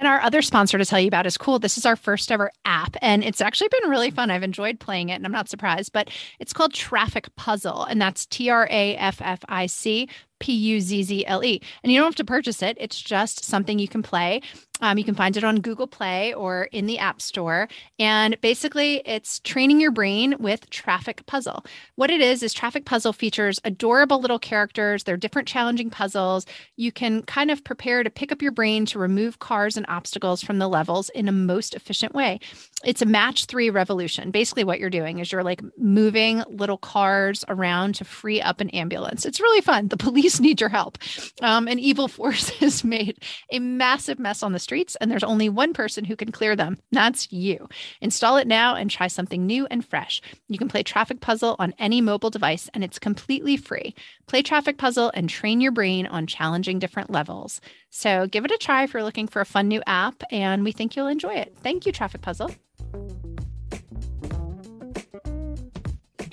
[0.00, 1.58] And our other sponsor to tell you about is cool.
[1.58, 4.30] This is our first ever app, and it's actually been really fun.
[4.30, 6.08] I've enjoyed playing it, and I'm not surprised, but
[6.38, 10.08] it's called Traffic Puzzle, and that's T R A F F I C
[10.38, 11.60] P U Z Z L E.
[11.82, 14.40] And you don't have to purchase it, it's just something you can play.
[14.80, 17.68] Um, you can find it on Google Play or in the App Store.
[17.98, 21.64] And basically, it's training your brain with Traffic Puzzle.
[21.96, 25.04] What it is, is Traffic Puzzle features adorable little characters.
[25.04, 26.46] They're different challenging puzzles.
[26.76, 30.42] You can kind of prepare to pick up your brain to remove cars and obstacles
[30.42, 32.40] from the levels in a most efficient way.
[32.84, 34.30] It's a match three revolution.
[34.30, 38.70] Basically, what you're doing is you're like moving little cars around to free up an
[38.70, 39.26] ambulance.
[39.26, 39.88] It's really fun.
[39.88, 40.98] The police need your help.
[41.42, 43.18] Um, an evil force has made
[43.50, 46.78] a massive mess on the streets, and there's only one person who can clear them.
[46.92, 47.68] That's you.
[48.00, 50.22] Install it now and try something new and fresh.
[50.46, 53.96] You can play Traffic Puzzle on any mobile device, and it's completely free.
[54.28, 57.60] Play Traffic Puzzle and train your brain on challenging different levels.
[57.90, 60.70] So give it a try if you're looking for a fun new app, and we
[60.70, 61.56] think you'll enjoy it.
[61.64, 62.52] Thank you, Traffic Puzzle.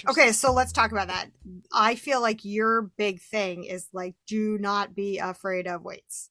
[0.08, 1.32] Okay, so let's talk about that.
[1.73, 6.30] I feel like your big thing is like, do not be afraid of weights.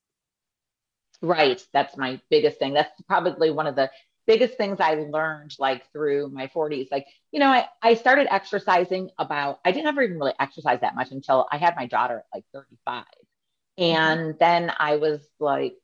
[1.23, 1.63] Right.
[1.73, 2.75] That's my biggest thing.
[2.75, 3.91] That's probably one of the
[4.27, 6.89] biggest things I learned like through my 40s.
[6.91, 10.95] Like, you know, I, I started exercising about, I didn't ever even really exercise that
[10.95, 13.05] much until I had my daughter at like 35.
[13.05, 13.85] Mm-hmm.
[13.85, 14.39] And mm-hmm.
[14.39, 15.77] then I was like,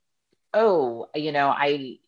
[0.52, 1.98] oh, you know, I,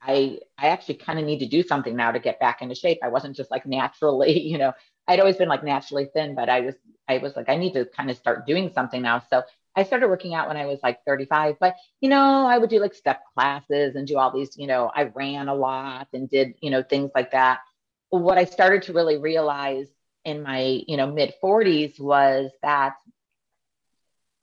[0.00, 3.00] I, I actually kind of need to do something now to get back into shape.
[3.02, 4.72] I wasn't just like naturally, you know,
[5.06, 6.74] I'd always been like naturally thin, but I was
[7.08, 9.24] I was like I need to kind of start doing something now.
[9.28, 9.42] So
[9.76, 12.80] I started working out when I was like 35, but you know, I would do
[12.80, 16.54] like step classes and do all these, you know, I ran a lot and did,
[16.60, 17.60] you know, things like that.
[18.08, 19.86] What I started to really realize
[20.24, 22.94] in my, you know, mid 40s was that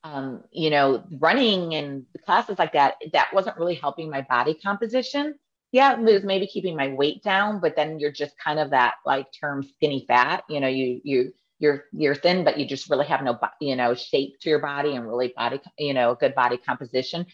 [0.04, 4.54] um, you know, running and the classes like that, that wasn't really helping my body
[4.54, 5.36] composition
[5.72, 8.96] yeah, it was maybe keeping my weight down, but then you're just kind of that
[9.06, 10.44] like term skinny fat.
[10.50, 13.96] You know, you you you're you're thin, but you just really have no you know
[13.96, 17.26] shape to your body and really body you know good body composition.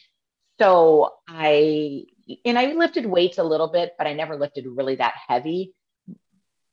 [0.60, 2.06] So I
[2.46, 5.74] and I lifted weights a little bit, but I never lifted really that heavy.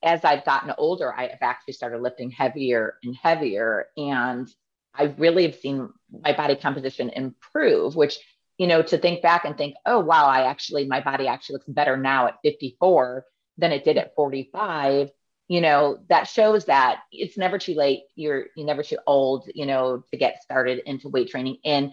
[0.03, 4.49] As I've gotten older, I have actually started lifting heavier and heavier, and
[4.95, 8.19] I really have seen my body composition improve, which
[8.61, 11.69] you know, to think back and think, oh, wow, I actually, my body actually looks
[11.69, 13.25] better now at 54
[13.57, 15.09] than it did at 45.
[15.51, 19.67] You know that shows that it's never too late you're you're never too old you
[19.67, 21.93] know to get started into weight training and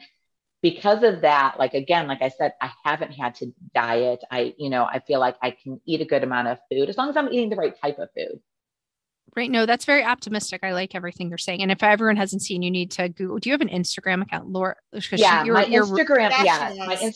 [0.62, 4.70] because of that like again like i said i haven't had to diet i you
[4.70, 7.18] know i feel like i can eat a good amount of food as long as
[7.18, 8.40] i'm eating the right type of food
[9.36, 9.52] Right.
[9.52, 10.64] No, that's very optimistic.
[10.64, 11.62] I like everything you're saying.
[11.62, 13.38] And if everyone hasn't seen, you need to Google.
[13.38, 14.76] Do you have an Instagram account, Laura?
[15.12, 16.32] Yeah, you're, my you're, Instagram.
[16.44, 17.14] yeah, my in,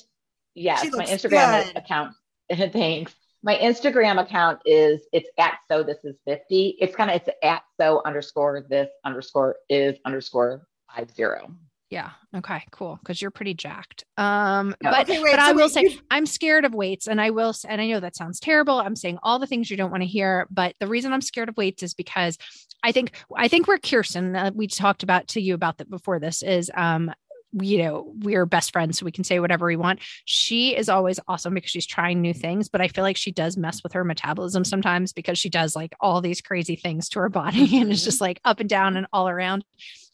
[0.53, 1.77] yes, my Instagram good.
[1.77, 2.13] account.
[2.51, 6.77] Thanks my Instagram account is it's at so this is 50.
[6.79, 11.53] It's kind of it's at so underscore this underscore is underscore five zero.
[11.89, 12.11] Yeah.
[12.33, 12.63] Okay.
[12.71, 12.97] Cool.
[13.01, 14.05] Because you're pretty jacked.
[14.15, 15.99] Um, but okay, wait, but so I will wait, say you...
[16.09, 17.53] I'm scared of weights, and I will.
[17.67, 18.79] And I know that sounds terrible.
[18.79, 21.49] I'm saying all the things you don't want to hear, but the reason I'm scared
[21.49, 22.37] of weights is because
[22.81, 26.19] I think I think where Kirsten uh, we talked about to you about that before
[26.19, 27.11] this is um
[27.53, 29.99] you know, we're best friends, so we can say whatever we want.
[30.25, 33.57] She is always awesome because she's trying new things, but I feel like she does
[33.57, 37.29] mess with her metabolism sometimes because she does like all these crazy things to her
[37.29, 38.05] body and it's mm-hmm.
[38.05, 39.65] just like up and down and all around.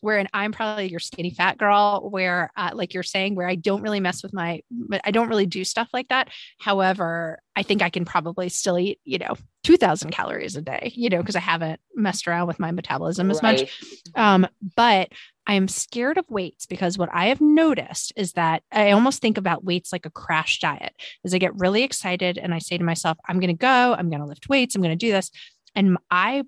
[0.02, 3.82] Wherein I'm probably your skinny fat girl, where uh, like you're saying, where I don't
[3.82, 4.62] really mess with my,
[5.04, 6.30] I don't really do stuff like that.
[6.60, 11.10] However, I think I can probably still eat, you know, 2000 calories a day, you
[11.10, 13.62] know, because I haven't messed around with my metabolism as right.
[13.62, 13.84] much.
[14.15, 15.10] Um, but
[15.48, 19.38] I am scared of weights because what I have noticed is that I almost think
[19.38, 20.94] about weights like a crash diet.
[21.24, 24.10] As I get really excited and I say to myself, I'm going to go, I'm
[24.10, 25.32] going to lift weights, I'm going to do this.
[25.74, 26.44] And I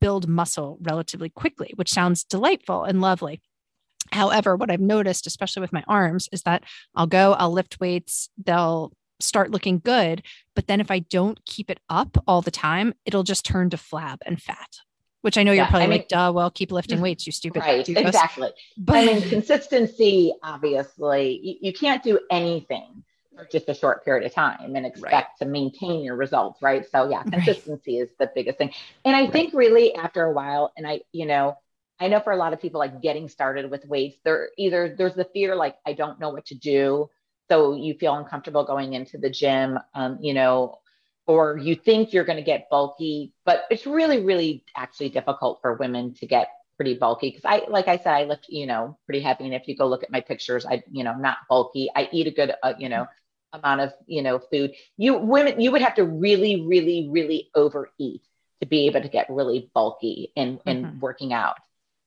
[0.00, 3.40] build muscle relatively quickly, which sounds delightful and lovely.
[4.12, 6.62] However, what I've noticed, especially with my arms, is that
[6.94, 10.22] I'll go, I'll lift weights, they'll start looking good.
[10.54, 13.76] But then if I don't keep it up all the time, it'll just turn to
[13.76, 14.78] flab and fat
[15.26, 17.32] which I know yeah, you're probably I mean, like, duh, well, keep lifting weights, you
[17.32, 17.58] stupid.
[17.58, 18.06] Right, doofus.
[18.06, 18.50] exactly.
[18.78, 23.02] But I mean, consistency, obviously, you, you, can't do anything
[23.34, 25.26] for just a short period of time and expect right.
[25.40, 26.88] to maintain your results, right?
[26.88, 28.04] So, yeah, consistency right.
[28.04, 28.70] is the biggest thing.
[29.04, 29.32] And I right.
[29.32, 31.58] think really after a while, and I, you know,
[31.98, 35.14] I know for a lot of people, like getting started with weights, there either there's
[35.14, 37.10] the fear, like, I don't know what to do.
[37.50, 40.78] So you feel uncomfortable going into the gym, um, you know,
[41.26, 45.74] or you think you're going to get bulky, but it's really, really actually difficult for
[45.74, 49.20] women to get pretty bulky because I, like I said, I look, you know, pretty
[49.20, 49.44] heavy.
[49.44, 51.90] And if you go look at my pictures, I, you know, not bulky.
[51.94, 53.06] I eat a good, uh, you know,
[53.52, 54.72] amount of, you know, food.
[54.96, 58.22] You women, you would have to really, really, really overeat
[58.60, 61.00] to be able to get really bulky in in mm-hmm.
[61.00, 61.56] working out.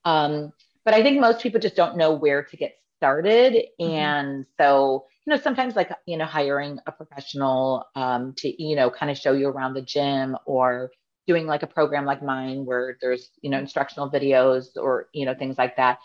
[0.06, 0.54] Um,
[0.86, 3.92] but I think most people just don't know where to get started, mm-hmm.
[3.92, 8.90] and so you know, sometimes like, you know, hiring a professional um, to, you know,
[8.90, 10.90] kind of show you around the gym or
[11.28, 15.36] doing like a program like mine where there's, you know, instructional videos or, you know,
[15.36, 16.00] things like that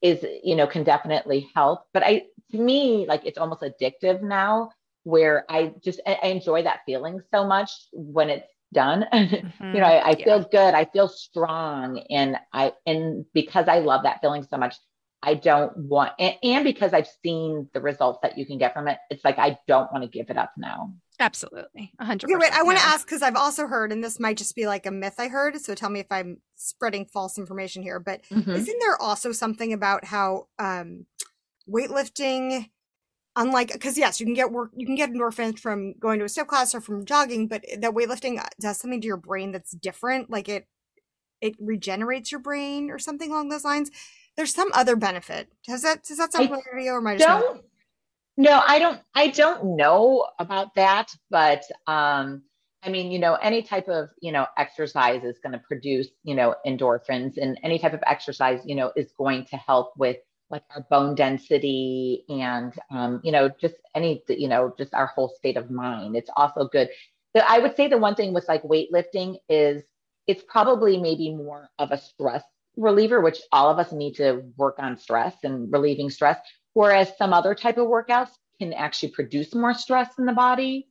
[0.00, 1.86] is, you know, can definitely help.
[1.92, 4.70] But I, to me, like it's almost addictive now
[5.02, 9.06] where I just, I enjoy that feeling so much when it's done.
[9.12, 9.74] Mm-hmm.
[9.74, 10.24] you know, I, I yeah.
[10.24, 10.74] feel good.
[10.74, 11.98] I feel strong.
[12.10, 14.76] And I, and because I love that feeling so much,
[15.22, 18.86] I don't want, and, and, because I've seen the results that you can get from
[18.86, 20.92] it, it's like I don't want to give it up now.
[21.18, 22.30] Absolutely, hundred.
[22.30, 22.52] Okay, wait.
[22.52, 24.92] I want to ask because I've also heard, and this might just be like a
[24.92, 25.60] myth I heard.
[25.60, 27.98] So tell me if I'm spreading false information here.
[27.98, 28.48] But mm-hmm.
[28.48, 31.06] isn't there also something about how um,
[31.68, 32.70] weightlifting,
[33.34, 36.28] unlike because yes, you can get work, you can get endorphins from going to a
[36.28, 40.30] step class or from jogging, but that weightlifting does something to your brain that's different.
[40.30, 40.68] Like it,
[41.40, 43.90] it regenerates your brain or something along those lines
[44.38, 45.48] there's some other benefit.
[45.66, 47.56] Does that does that sound familiar to you, or am I just don't?
[47.56, 47.64] Not?
[48.36, 49.00] No, I don't.
[49.12, 52.44] I don't know about that, but um,
[52.84, 56.36] I mean, you know, any type of you know exercise is going to produce you
[56.36, 60.18] know endorphins, and any type of exercise you know is going to help with
[60.50, 65.28] like our bone density and um, you know just any you know just our whole
[65.36, 66.14] state of mind.
[66.14, 66.90] It's also good.
[67.34, 69.82] I would say the one thing with like weightlifting is
[70.28, 72.44] it's probably maybe more of a stress
[72.78, 76.38] reliever, which all of us need to work on stress and relieving stress,
[76.74, 80.88] whereas some other type of workouts can actually produce more stress in the body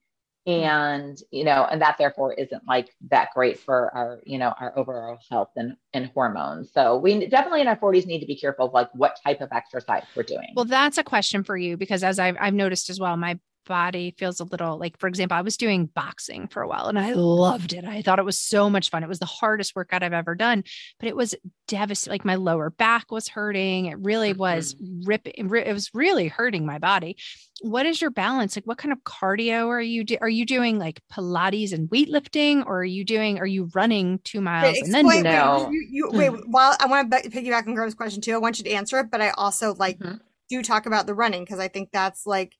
[0.48, 0.64] mm-hmm.
[0.64, 4.78] and you know and that therefore isn't like that great for our you know our
[4.78, 6.72] overall health and, and hormones.
[6.74, 9.50] So we definitely in our 40s need to be careful of like what type of
[9.52, 10.54] exercise we're doing.
[10.56, 14.16] Well that's a question for you because as i've, I've noticed as well my body
[14.18, 17.14] feels a little like, for example, I was doing boxing for a while and I
[17.14, 17.86] loved it.
[17.86, 19.04] I thought it was so much fun.
[19.04, 20.64] It was the hardest workout I've ever done,
[21.00, 21.36] but it was
[21.68, 22.14] devastating.
[22.14, 23.86] Like my lower back was hurting.
[23.86, 25.08] It really was mm-hmm.
[25.08, 25.34] ripping.
[25.38, 27.18] It was really hurting my body.
[27.62, 28.56] What is your balance?
[28.56, 30.18] Like, what kind of cardio are you do?
[30.22, 33.40] Are you doing like Pilates and weightlifting, or are you doing?
[33.40, 35.24] Are you running two miles wait, and then?
[35.24, 35.70] No.
[35.72, 38.64] You, you, wait, while I want to piggyback on Graham's question too, I want you
[38.66, 40.18] to answer it, but I also like mm-hmm.
[40.50, 42.54] do talk about the running because I think that's like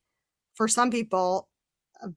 [0.58, 1.48] for some people
[2.02, 2.08] a,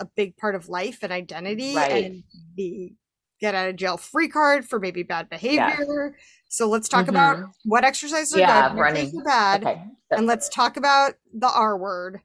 [0.00, 2.04] a big part of life and identity right.
[2.06, 2.24] and
[2.56, 2.94] the
[3.38, 6.16] get out of jail free card for maybe bad behavior.
[6.48, 7.10] So let's talk mm-hmm.
[7.10, 9.82] about what exercises are yeah, good, running are bad, okay.
[10.10, 12.20] and let's talk about the R word.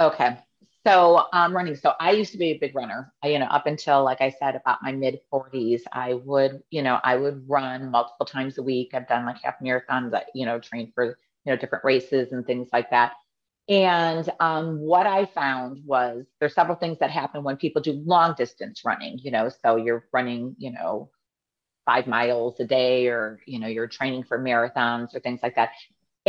[0.00, 0.38] Okay.
[0.86, 1.74] So um, running.
[1.74, 3.12] So I used to be a big runner.
[3.22, 6.82] I, you know, up until like I said, about my mid 40s, I would, you
[6.82, 8.90] know, I would run multiple times a week.
[8.94, 10.14] I've done like half marathons.
[10.14, 13.12] I, you know, trained for you know different races and things like that.
[13.68, 18.34] And um, what I found was there's several things that happen when people do long
[18.36, 19.18] distance running.
[19.18, 21.10] You know, so you're running, you know,
[21.84, 25.70] five miles a day, or you know, you're training for marathons or things like that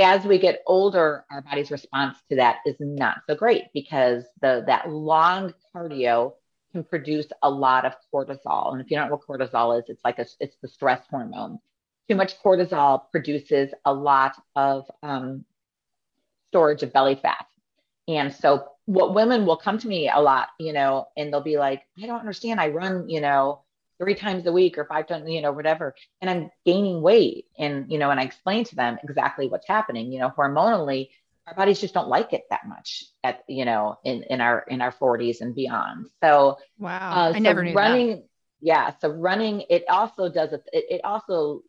[0.02, 4.64] as we get older, our body's response to that is not so great because the
[4.68, 6.34] that long cardio
[6.72, 8.72] can produce a lot of cortisol.
[8.72, 11.60] And if you don't know what cortisol is, it's like a, it's the stress hormone.
[12.08, 15.46] Too much cortisol produces a lot of um,
[16.50, 17.46] storage of belly fat.
[18.08, 21.58] And so what women will come to me a lot, you know, and they'll be
[21.58, 22.60] like, I don't understand.
[22.60, 23.62] I run, you know,
[24.00, 25.94] three times a week or five times, you know, whatever.
[26.22, 27.46] And I'm gaining weight.
[27.58, 30.12] And, you know, and I explain to them exactly what's happening.
[30.12, 31.10] You know, hormonally,
[31.46, 34.82] our bodies just don't like it that much at, you know, in, in our in
[34.82, 36.08] our 40s and beyond.
[36.24, 37.12] So wow.
[37.12, 38.24] Uh, I so never knew running, that.
[38.62, 38.94] yeah.
[39.02, 41.62] So running, it also does it, it also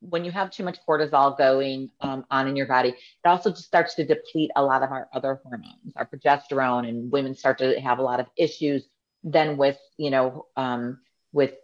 [0.00, 3.64] when you have too much cortisol going um, on in your body, it also just
[3.64, 7.78] starts to deplete a lot of our other hormones, our progesterone, and women start to
[7.80, 8.88] have a lot of issues
[9.22, 11.00] then with, you know, um,
[11.32, 11.54] with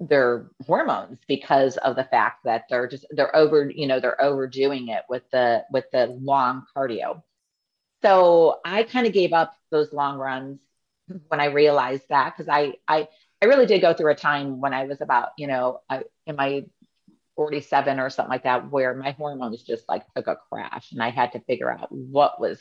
[0.00, 4.88] their hormones because of the fact that they're just they're over you know they're overdoing
[4.88, 7.22] it with the with the long cardio.
[8.02, 10.58] So i kind of gave up those long runs
[11.28, 13.08] when i realized that because I, I
[13.40, 16.36] i really did go through a time when i was about you know I, in
[16.36, 16.64] my
[17.36, 21.10] 47 or something like that where my hormones just like took a crash and i
[21.10, 22.58] had to figure out what was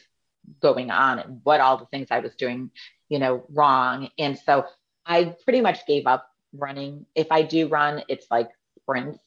[0.62, 2.72] going on and what all the things i was doing
[3.10, 4.66] you know wrong and so
[5.06, 7.06] i pretty much gave up running.
[7.16, 8.50] If I do run, it's like
[8.80, 9.20] sprints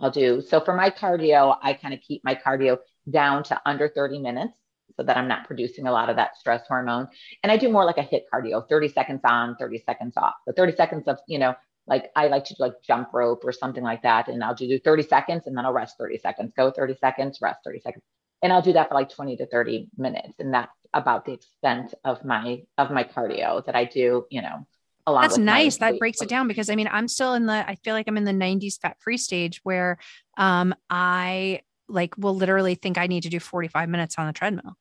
[0.00, 0.42] I'll do.
[0.42, 2.78] So for my cardio, I kind of keep my cardio
[3.10, 4.52] down to under 30 minutes
[4.96, 7.08] so that I'm not producing a lot of that stress hormone.
[7.42, 10.34] And I do more like a HIIT cardio, 30 seconds on, 30 seconds off.
[10.46, 11.54] The 30 seconds of, you know,
[11.86, 14.28] like I like to do like jump rope or something like that.
[14.28, 17.60] And I'll do 30 seconds and then I'll rest 30 seconds, go 30 seconds, rest
[17.64, 18.04] 30 seconds.
[18.42, 20.34] And I'll do that for like 20 to 30 minutes.
[20.38, 24.66] And that's about the extent of my of my cardio that I do, you know,
[25.06, 27.52] a lot that's nice that breaks it down because i mean i'm still in the
[27.68, 29.98] i feel like i'm in the 90s fat free stage where
[30.38, 34.76] um i like will literally think i need to do 45 minutes on the treadmill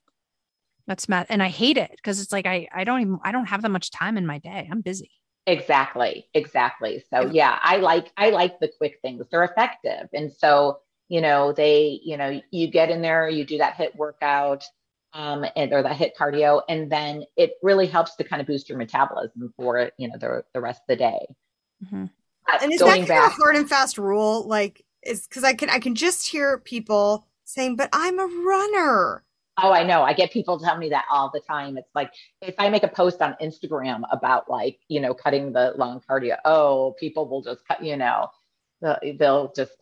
[0.88, 3.48] that's math and i hate it because it's like i i don't even i don't
[3.48, 5.12] have that much time in my day i'm busy
[5.46, 10.80] exactly exactly so yeah i like i like the quick things they're effective and so
[11.10, 14.64] you know they you know you get in there you do that HIIT workout
[15.14, 18.68] um, and or that HIIT cardio, and then it really helps to kind of boost
[18.68, 21.28] your metabolism for you know the the rest of the day.
[21.86, 22.06] Mm-hmm.
[22.62, 24.48] And is that back, of a hard and fast rule?
[24.48, 29.24] Like, is because I can I can just hear people saying, "But I'm a runner."
[29.62, 30.02] Oh, I know.
[30.02, 31.78] I get people tell me that all the time.
[31.78, 35.74] It's like if I make a post on Instagram about like you know cutting the
[35.78, 37.84] long cardio, oh, people will just cut.
[37.84, 38.30] You know,
[38.82, 39.74] they'll just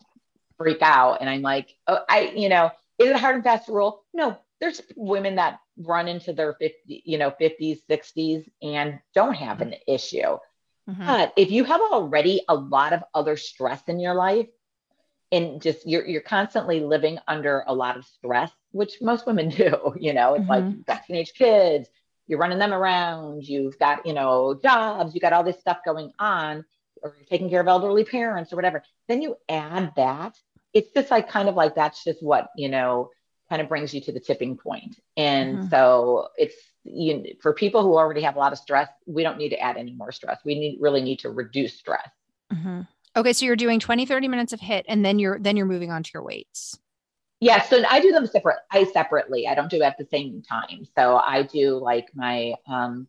[0.58, 3.70] freak out, and I'm like, oh, I you know, is it a hard and fast
[3.70, 4.04] rule?
[4.14, 9.62] No, there's women that run into their 50, you know, 50s, 60s and don't have
[9.62, 10.38] an issue.
[10.90, 11.06] Mm-hmm.
[11.06, 14.48] But if you have already a lot of other stress in your life
[15.32, 19.94] and just you're you're constantly living under a lot of stress, which most women do,
[20.00, 20.50] you know, it's mm-hmm.
[20.50, 21.90] like you've got teenage kids,
[22.28, 26.12] you're running them around, you've got, you know, jobs, you got all this stuff going
[26.20, 26.66] on,
[27.02, 28.84] or you're taking care of elderly parents or whatever.
[29.08, 30.38] Then you add that.
[30.74, 33.10] It's just like kind of like that's just what, you know,
[33.50, 34.98] kind of brings you to the tipping point.
[35.18, 35.68] And mm-hmm.
[35.68, 36.56] so it's
[36.86, 39.76] you, for people who already have a lot of stress, we don't need to add
[39.76, 40.40] any more stress.
[40.46, 42.10] We need really need to reduce stress.
[42.54, 42.82] Mm-hmm.
[43.16, 43.34] Okay.
[43.34, 46.04] So you're doing 20, 30 minutes of HIIT and then you're, then you're moving on
[46.04, 46.80] to your weights.
[47.40, 47.62] Yeah.
[47.64, 48.60] So I do them separate.
[48.72, 50.86] I separately, I don't do it at the same time.
[50.96, 53.08] So I do like my, um,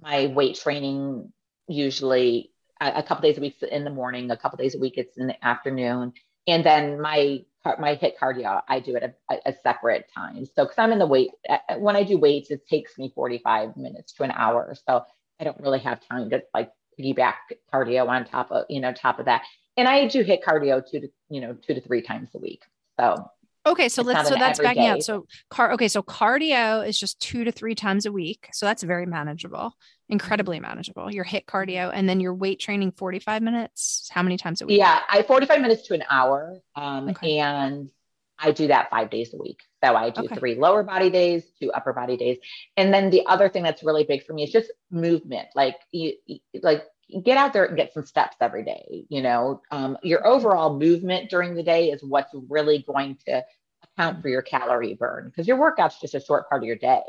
[0.00, 1.32] my weight training
[1.68, 5.16] usually a, couple days a week in the morning, a couple days a week it's
[5.16, 6.12] in the afternoon.
[6.46, 7.44] And then my
[7.80, 10.44] my HIIT cardio, I do it a, a separate time.
[10.44, 13.76] So, because I'm in the weight, uh, when I do weights, it takes me 45
[13.76, 14.72] minutes to an hour.
[14.86, 15.04] So
[15.40, 17.34] I don't really have time to like piggyback
[17.72, 19.42] cardio on top of, you know, top of that.
[19.76, 22.62] And I do HIIT cardio two to, you know, two to three times a week.
[22.98, 23.30] So
[23.66, 24.88] Okay, so let's so that's backing day.
[24.90, 25.02] out.
[25.02, 28.48] So car okay, so cardio is just two to three times a week.
[28.52, 29.74] So that's very manageable,
[30.08, 31.12] incredibly manageable.
[31.12, 34.08] Your HIIT cardio and then your weight training 45 minutes.
[34.12, 34.78] How many times a week?
[34.78, 36.60] Yeah, I 45 minutes to an hour.
[36.76, 37.38] Um, okay.
[37.38, 37.90] and
[38.38, 39.60] I do that five days a week.
[39.84, 40.34] So I do okay.
[40.36, 42.38] three lower body days, two upper body days.
[42.76, 45.48] And then the other thing that's really big for me is just movement.
[45.54, 46.14] Like you,
[46.62, 46.84] like
[47.22, 49.04] get out there and get some steps every day.
[49.08, 53.42] You know, um, your overall movement during the day is what's really going to
[53.84, 57.02] account for your calorie burn because your workout's just a short part of your day.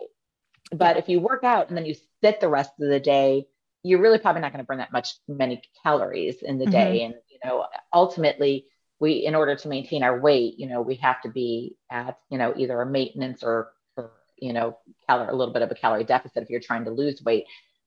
[0.72, 3.48] But if you work out and then you sit the rest of the day,
[3.84, 6.72] you're really probably not going to burn that much many calories in the mm-hmm.
[6.72, 7.04] day.
[7.04, 8.66] And you know, ultimately,
[9.00, 12.38] we in order to maintain our weight, you know, we have to be at you
[12.38, 14.78] know either a maintenance or, or you know,
[15.08, 17.46] calorie a little bit of a calorie deficit if you're trying to lose weight.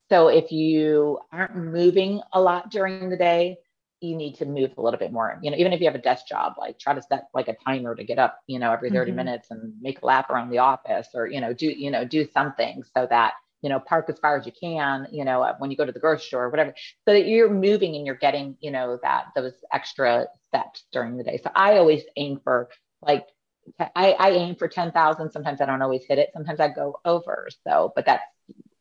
[0.09, 3.57] So if you aren't moving a lot during the day,
[4.01, 5.39] you need to move a little bit more.
[5.41, 7.55] You know, even if you have a desk job, like try to set like a
[7.55, 9.17] timer to get up, you know, every 30 mm-hmm.
[9.17, 12.27] minutes and make a lap around the office or, you know, do, you know, do
[12.33, 15.77] something so that, you know, park as far as you can, you know, when you
[15.77, 16.73] go to the grocery store or whatever,
[17.07, 21.23] so that you're moving and you're getting, you know, that those extra steps during the
[21.23, 21.39] day.
[21.43, 22.69] So I always aim for
[23.01, 23.27] like,
[23.79, 25.31] I, I aim for 10,000.
[25.31, 26.31] Sometimes I don't always hit it.
[26.33, 27.47] Sometimes I go over.
[27.63, 28.23] So, but that's,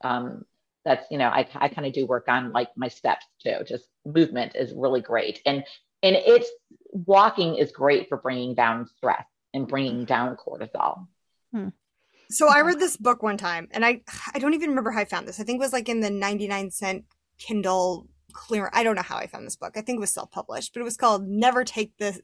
[0.03, 0.45] um,
[0.85, 3.85] that's you know i, I kind of do work on like my steps too just
[4.05, 5.65] movement is really great and
[6.03, 6.51] and it's
[6.93, 11.07] walking is great for bringing down stress and bringing down cortisol
[11.53, 11.69] hmm.
[12.31, 14.01] So i read this book one time and i
[14.35, 16.11] i don't even remember how i found this i think it was like in the
[16.11, 17.05] 99 cent
[17.39, 20.73] kindle clear i don't know how i found this book i think it was self-published
[20.73, 22.21] but it was called never take the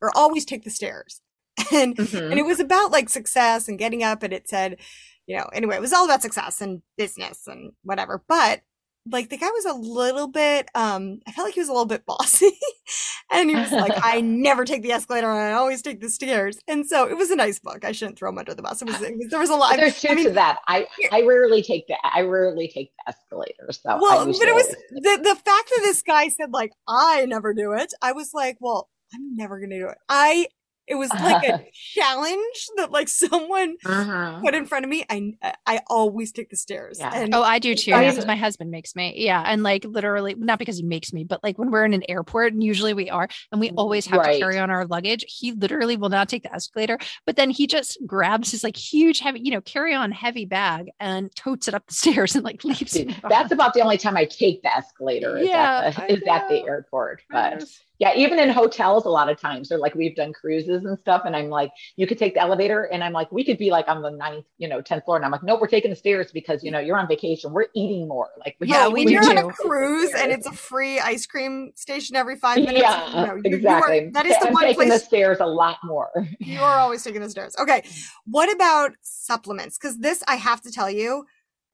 [0.00, 1.20] or always take the stairs
[1.72, 2.30] and mm-hmm.
[2.30, 4.78] and it was about like success and getting up and it said
[5.26, 8.22] you know, anyway, it was all about success and business and whatever.
[8.28, 8.62] But
[9.10, 11.86] like the guy was a little bit um I felt like he was a little
[11.86, 12.50] bit bossy.
[13.32, 16.58] and he was like, I never take the escalator I always take the stairs.
[16.68, 17.84] And so it was a nice book.
[17.84, 18.82] I shouldn't throw him under the bus.
[18.82, 20.58] It was, it was there was a lot there's truth I mean, to that.
[20.68, 23.72] I I rarely take the I rarely take the escalator.
[23.72, 27.54] So well, but it was the the fact that this guy said like I never
[27.54, 29.98] do it, I was like, well, I'm never gonna do it.
[30.08, 30.46] I
[30.86, 31.64] it was like a
[31.94, 34.40] challenge that like someone uh-huh.
[34.42, 35.04] put in front of me.
[35.08, 35.34] I
[35.66, 36.98] I always take the stairs.
[36.98, 37.12] Yeah.
[37.14, 37.92] And oh, I do too.
[37.92, 39.14] Because my husband makes me.
[39.16, 42.02] Yeah, and like literally, not because he makes me, but like when we're in an
[42.08, 44.34] airport, and usually we are, and we always have right.
[44.34, 45.24] to carry on our luggage.
[45.28, 49.20] He literally will not take the escalator, but then he just grabs his like huge
[49.20, 52.64] heavy, you know, carry on heavy bag and totes it up the stairs and like
[52.64, 52.98] leaves.
[53.28, 55.38] That's about the only time I take the escalator.
[55.38, 57.64] Is yeah, at the, is at the airport, but
[57.98, 61.22] yeah, even in hotels, a lot of times they're like, we've done cruises and stuff.
[61.24, 62.84] And I'm like, you could take the elevator.
[62.84, 65.16] And I'm like, we could be like on the ninth, you know, 10th floor.
[65.16, 67.52] And I'm like, no, we're taking the stairs because, you know, you're on vacation.
[67.52, 68.30] We're eating more.
[68.38, 72.16] Like, we yeah, when you're on a cruise and it's a free ice cream station
[72.16, 72.80] every five minutes.
[72.80, 74.00] Yeah, you know, you, exactly.
[74.00, 75.00] You are, that is the I'm one taking place.
[75.00, 76.10] the stairs a lot more.
[76.40, 77.54] you are always taking the stairs.
[77.60, 77.84] Okay.
[78.24, 79.78] What about supplements?
[79.78, 81.26] Because this, I have to tell you,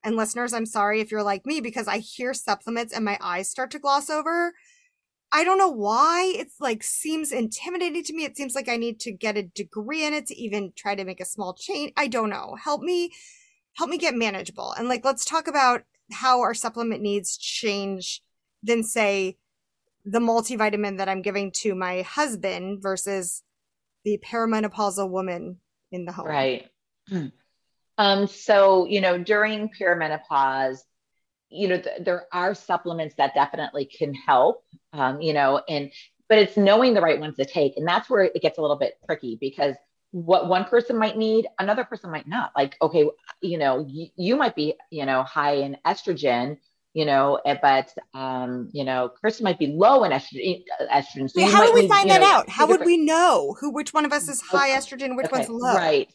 [0.05, 3.49] and listeners, I'm sorry if you're like me because I hear supplements and my eyes
[3.49, 4.53] start to gloss over
[5.31, 8.25] I don't know why it's like seems intimidating to me.
[8.25, 11.05] It seems like I need to get a degree in it to even try to
[11.05, 11.93] make a small change.
[11.97, 12.57] I don't know.
[12.63, 13.13] Help me,
[13.75, 14.73] help me get manageable.
[14.73, 18.23] And like, let's talk about how our supplement needs change
[18.63, 19.37] than say
[20.05, 23.43] the multivitamin that I'm giving to my husband versus
[24.05, 25.59] the perimenopausal woman
[25.93, 26.27] in the home.
[26.27, 26.71] Right.
[28.01, 30.79] Um, so, you know, during perimenopause,
[31.51, 35.91] you know, th- there are supplements that definitely can help, um, you know, and,
[36.29, 37.77] but it's knowing the right ones to take.
[37.77, 39.75] And that's where it gets a little bit tricky because
[40.11, 42.53] what one person might need, another person might not.
[42.57, 43.09] Like, okay,
[43.41, 46.59] you know, y- you might be, you know, high in estrogen,
[46.95, 50.65] you know, eh, but, um, you know, Chris might be low in estrogen.
[50.81, 52.49] Uh, estrogen so yeah, how do we need, find that know, out?
[52.49, 54.79] How would we know who, which one of us is high okay.
[54.79, 55.39] estrogen, which okay.
[55.39, 55.75] one's low?
[55.75, 56.11] Right.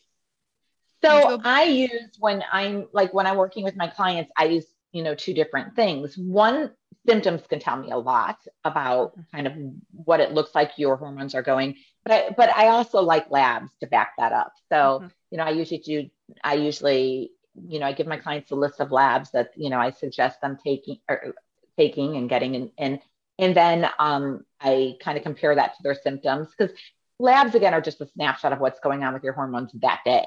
[1.04, 5.04] So I use when I'm like when I'm working with my clients, I use you
[5.04, 6.18] know two different things.
[6.18, 6.72] One
[7.06, 9.54] symptoms can tell me a lot about kind of
[9.92, 11.76] what it looks like your hormones are going
[12.06, 14.54] but i but i also like labs to back that up.
[14.70, 15.08] So mm-hmm.
[15.32, 16.10] you know i usually do
[16.44, 17.32] i usually
[17.68, 20.40] you know i give my clients a list of labs that you know i suggest
[20.40, 21.34] them taking or
[21.78, 23.00] taking and getting in, and
[23.38, 26.74] and then um, i kind of compare that to their symptoms because
[27.20, 30.26] labs again are just a snapshot of what's going on with your hormones that day.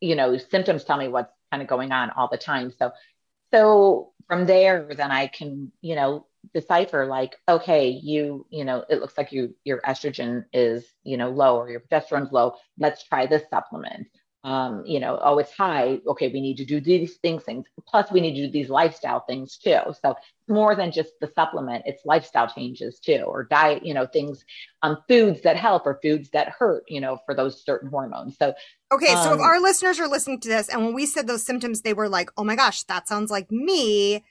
[0.00, 2.72] You know symptoms tell me what's kind of going on all the time.
[2.78, 2.92] So
[3.52, 9.00] so from there then i can you know decipher like okay you you know it
[9.00, 12.54] looks like you your estrogen is you know low or your progesterone's low.
[12.78, 14.06] Let's try this supplement
[14.44, 16.00] um, you know, oh, it's high.
[16.06, 17.66] Okay, we need to do these things, things.
[17.86, 19.80] Plus, we need to do these lifestyle things too.
[20.00, 20.14] So
[20.46, 24.44] more than just the supplement, it's lifestyle changes too, or diet, you know, things,
[24.82, 28.36] um, foods that help or foods that hurt, you know, for those certain hormones.
[28.38, 28.54] So
[28.92, 31.26] okay, um, so if um, our listeners are listening to this, and when we said
[31.26, 34.22] those symptoms, they were like, oh my gosh, that sounds like me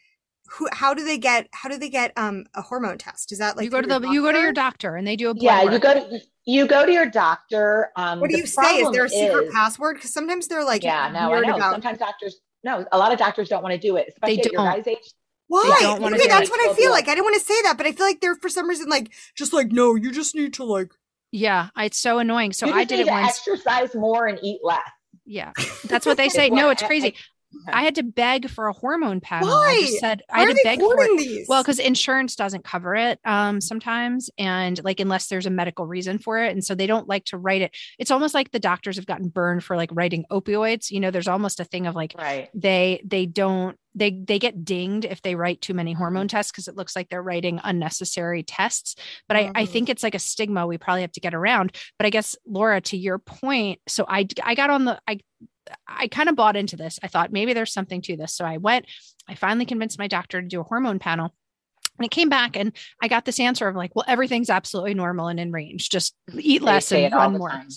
[0.49, 3.57] who how do they get how do they get um a hormone test is that
[3.57, 5.63] like you go to the you go to your doctor and they do a yeah
[5.63, 5.73] work.
[5.73, 9.05] you go to you go to your doctor um what do you say is there
[9.05, 11.71] a secret is, password because sometimes they're like yeah no i know about...
[11.71, 14.63] sometimes doctors no a lot of doctors don't want to do it especially at your
[14.63, 15.13] guys age
[15.47, 15.97] Why?
[16.01, 17.07] Okay, that's what I feel like.
[17.07, 19.13] I didn't want to say that, but I feel like they're for some reason like
[19.33, 20.91] just like no, you just need to like.
[21.31, 22.51] Yeah, it's so annoying.
[22.51, 23.29] So I did it once.
[23.29, 24.81] Exercise more and eat less.
[25.25, 25.51] Yeah,
[25.85, 26.49] that's what they say.
[26.49, 27.15] no, it's crazy.
[27.67, 29.49] I had to beg for a hormone panel.
[29.49, 29.79] Why?
[29.81, 31.17] I said Why I had are to beg for it.
[31.17, 31.45] these?
[31.47, 36.17] Well, because insurance doesn't cover it um, sometimes, and like unless there's a medical reason
[36.19, 37.75] for it, and so they don't like to write it.
[37.99, 40.91] It's almost like the doctors have gotten burned for like writing opioids.
[40.91, 42.49] You know, there's almost a thing of like Right.
[42.53, 46.67] they they don't they they get dinged if they write too many hormone tests because
[46.67, 48.95] it looks like they're writing unnecessary tests
[49.27, 49.69] but I, I Mhm.
[49.69, 52.79] think it's like a stigma we probably have to get around but i guess laura
[52.81, 55.19] to your point so i i got on the i
[55.87, 56.99] I kind of bought into this.
[57.03, 58.33] I thought maybe there's something to this.
[58.33, 58.85] So I went,
[59.27, 61.33] I finally convinced my doctor to do a hormone panel.
[61.97, 65.29] And it came back and I got this answer of like, well, everything's absolutely normal
[65.29, 65.89] and in range.
[65.89, 67.49] Just eat less and run more.
[67.49, 67.69] time.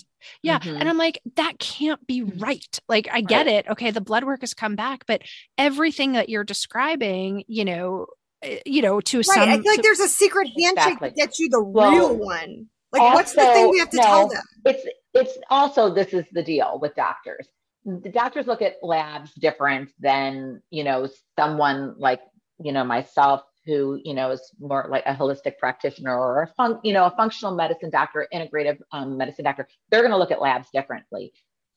[0.43, 0.59] Yeah.
[0.59, 0.79] Mhm.
[0.79, 2.79] And I'm like, that can't be right.
[2.87, 3.55] Like, I get Right.
[3.55, 3.67] it.
[3.69, 3.89] Okay.
[3.89, 5.23] The blood work has come back, but
[5.57, 8.05] everything that you're describing, you know,
[8.43, 9.25] eh, you know, to Right.
[9.25, 11.09] some, I feel like to- there's a secret handshake Exactly.
[11.09, 12.67] that gets you the Well, real one.
[12.93, 14.43] Like, what's the thing we have to tell them?
[14.65, 17.47] It's it's also this is the deal with doctors.
[17.85, 22.21] The doctors look at labs different than you know someone like
[22.59, 26.79] you know myself who you know is more like a holistic practitioner or a fun,
[26.83, 29.67] you know a functional medicine doctor, integrative um, medicine doctor.
[29.89, 31.33] They're going to look at labs differently.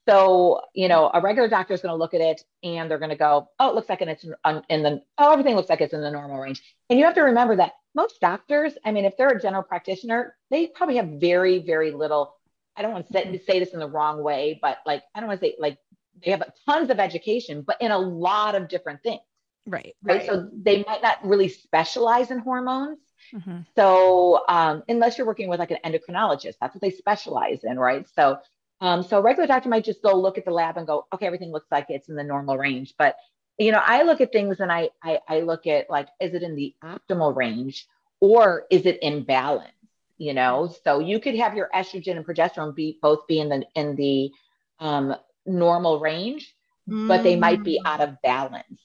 [0.06, 3.10] So you know a regular doctor is going to look at it and they're going
[3.10, 6.02] to go, oh, it looks like it's in, the oh everything looks like it's in
[6.02, 6.62] the normal range.
[6.90, 10.36] And you have to remember that most doctors, I mean, if they're a general practitioner,
[10.50, 12.34] they probably have very, very little.
[12.76, 15.40] I don't want to say this in the wrong way, but like, I don't want
[15.40, 15.78] to say like
[16.24, 19.20] they have tons of education, but in a lot of different things,
[19.66, 19.94] right.
[20.02, 20.18] right?
[20.18, 20.26] Right.
[20.26, 22.98] So they might not really specialize in hormones.
[23.32, 23.66] Mhm.
[23.74, 28.06] So um, unless you're working with like an endocrinologist, that's what they specialize in, right?
[28.14, 28.38] So
[28.80, 31.26] um, so a regular doctor might just go look at the lab and go, okay,
[31.26, 32.94] everything looks like it's in the normal range.
[32.98, 33.16] But
[33.56, 36.42] you know, I look at things and I I, I look at like, is it
[36.42, 37.86] in the optimal range
[38.20, 39.70] or is it in balance?
[40.18, 43.64] You know, so you could have your estrogen and progesterone be both be in the
[43.74, 44.30] in the
[44.78, 46.54] um, normal range,
[47.08, 47.86] but they might be Mm.
[47.86, 48.80] out of balance.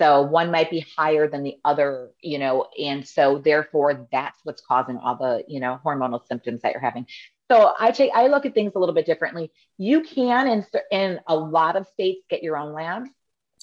[0.00, 4.62] So one might be higher than the other, you know, and so therefore that's what's
[4.62, 7.06] causing all the, you know, hormonal symptoms that you're having.
[7.50, 9.50] So I take I look at things a little bit differently.
[9.76, 13.10] You can in in a lot of states get your own labs.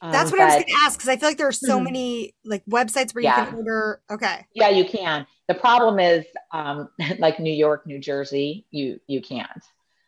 [0.01, 1.79] Um, That's what I was going to ask because I feel like there are so
[1.79, 1.83] Mhm.
[1.83, 3.39] many like websites where Yeah.
[3.39, 4.01] you can order.
[4.11, 4.45] Okay.
[4.53, 5.25] Yeah, you can.
[5.47, 6.89] The problem is, um,
[7.19, 9.63] like New York, New Jersey, you you can't.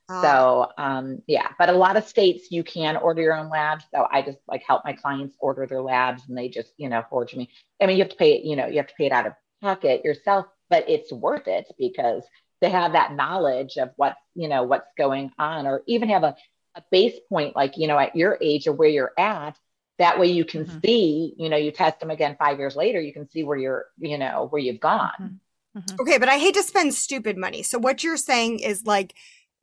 [0.09, 3.85] Uh, So um, yeah, but a lot of states you can order your own labs.
[3.93, 7.03] So I just like help my clients order their labs, and they just you know
[7.09, 7.49] forge me.
[7.81, 8.43] I mean, you have to pay it.
[8.45, 11.67] You know, you have to pay it out of pocket yourself, but it's worth it
[11.77, 12.23] because
[12.61, 16.35] they have that knowledge of what you know what's going on, or even have a
[16.75, 19.57] a base point like you know at your age or where you're at.
[19.99, 20.81] That way you can Mhm.
[20.85, 23.85] see, you know, you test them again five years later, you can see where you're,
[23.97, 25.11] you know, where you've gone.
[25.19, 25.39] Mhm.
[25.75, 26.01] Mhm.
[26.01, 27.63] okay, but I hate to spend stupid money.
[27.63, 29.15] So what you're saying is like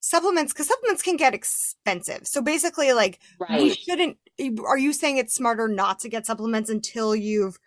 [0.04, 2.26] supplements because supplements can get expensive.
[2.26, 4.18] So basically, like we shouldn't.
[4.66, 7.58] Are you saying it's smarter not to get supplements until you've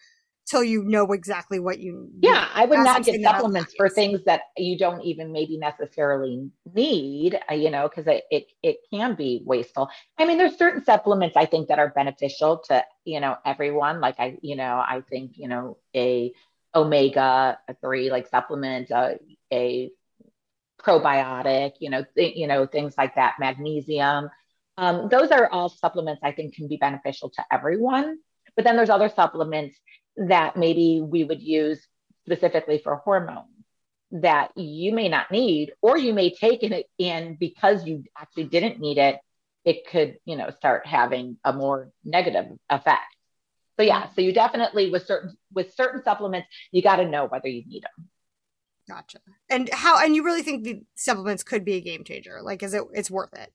[0.46, 2.10] till you know exactly what you?
[2.22, 7.40] Yeah, I would not get supplements for things that you don't even maybe necessarily need,
[7.50, 9.90] uh, you know, because it, it it can be wasteful.
[10.20, 14.00] I mean, there's certain supplements I think that are beneficial to, you know, everyone.
[14.00, 16.34] Like I, you know, I think, you know, a
[16.76, 19.16] omega three like supplement, uh,
[19.52, 19.90] a
[20.88, 24.30] probiotic, you know, th- you know, things like that, magnesium.
[24.78, 28.20] Um, those are all supplements I think can be beneficial to everyone.
[28.56, 29.78] But then there's other supplements
[30.16, 31.86] that maybe we would use
[32.26, 33.48] specifically for hormones
[34.12, 38.80] that you may not need, or you may take it in because you actually didn't
[38.80, 39.20] need it.
[39.66, 43.04] It could, you know, start having a more negative effect.
[43.78, 47.48] So yeah, so you definitely with certain with certain supplements, you got to know whether
[47.48, 48.08] you need them.
[48.88, 49.20] Gotcha.
[49.50, 50.04] And how?
[50.04, 52.40] And you really think the supplements could be a game changer?
[52.42, 52.84] Like, is it?
[52.94, 53.52] It's worth it.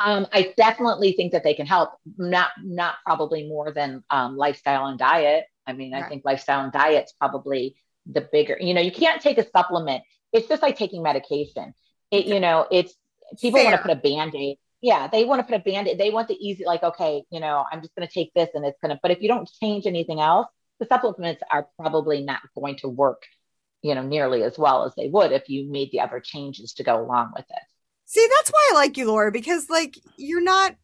[0.00, 1.90] Um, I definitely think that they can help.
[2.16, 5.44] Not not probably more than um, lifestyle and diet.
[5.66, 7.76] I mean, I think lifestyle and diet's probably
[8.10, 8.56] the bigger.
[8.58, 10.02] You know, you can't take a supplement.
[10.32, 11.74] It's just like taking medication.
[12.10, 12.94] It you know, it's
[13.40, 14.56] people want to put a band aid.
[14.80, 15.98] Yeah, they want to put a band aid.
[15.98, 18.64] They want the easy, like, okay, you know, I'm just going to take this and
[18.64, 19.00] it's going to.
[19.02, 20.46] But if you don't change anything else,
[20.78, 23.24] the supplements are probably not going to work,
[23.82, 26.84] you know, nearly as well as they would if you made the other changes to
[26.84, 27.62] go along with it.
[28.06, 30.74] See, that's why I like you, Laura, because like you're not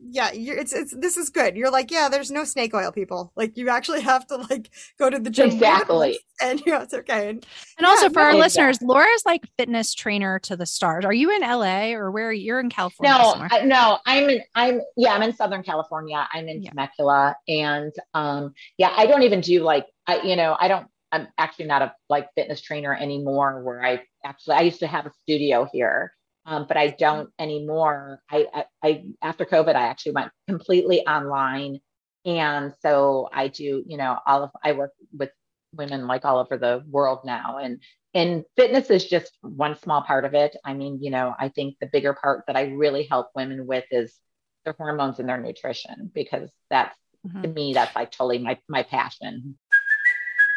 [0.00, 1.56] yeah, it's it's this is good.
[1.56, 3.32] You're like, yeah, there's no snake oil, people.
[3.34, 6.94] Like you actually have to like go to the gym exactly, and you know it's
[6.94, 7.30] okay.
[7.30, 7.44] And,
[7.78, 11.04] and yeah, also for our listeners, Laura's like fitness trainer to the stars.
[11.04, 12.32] Are you in LA or where?
[12.32, 13.16] You're in California?
[13.18, 14.42] No, I, no, I'm in.
[14.54, 16.28] I'm yeah, I'm in Southern California.
[16.32, 16.70] I'm in yeah.
[16.70, 20.86] Temecula, and um, yeah, I don't even do like I, you know, I don't.
[21.10, 23.62] I'm actually not a like fitness trainer anymore.
[23.62, 26.12] Where I actually I used to have a studio here
[26.48, 28.22] um, but I don't anymore.
[28.30, 31.80] I, I, I, after COVID, I actually went completely online,
[32.24, 35.28] and so I do, you know, all of I work with
[35.74, 37.82] women like all over the world now, and
[38.14, 40.56] and fitness is just one small part of it.
[40.64, 43.84] I mean, you know, I think the bigger part that I really help women with
[43.90, 44.16] is
[44.64, 46.96] their hormones and their nutrition because that's
[47.26, 47.42] mm-hmm.
[47.42, 49.58] to me that's like totally my my passion.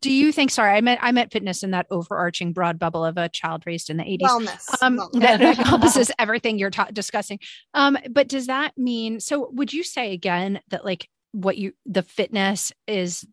[0.00, 3.16] do you think sorry i meant i meant fitness in that overarching broad bubble of
[3.16, 5.20] a child raised in the 80s wellness, um, wellness.
[5.20, 7.38] that encompasses everything you're ta- discussing
[7.74, 12.02] um but does that mean so would you say again that like what you the
[12.02, 13.26] fitness is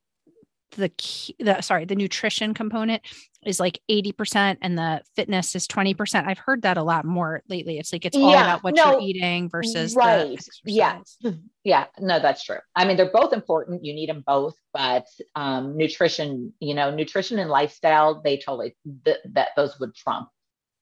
[0.71, 3.01] the key the sorry the nutrition component
[3.47, 7.79] is like 80% and the fitness is 20% i've heard that a lot more lately.
[7.79, 10.39] It's like it's all yeah, about what no, you're eating versus right.
[10.65, 10.99] Yeah.
[11.63, 11.85] yeah.
[11.99, 12.59] No that's true.
[12.75, 13.85] I mean they're both important.
[13.85, 18.75] You need them both but um, nutrition you know nutrition and lifestyle they totally
[19.05, 20.29] th- that those would trump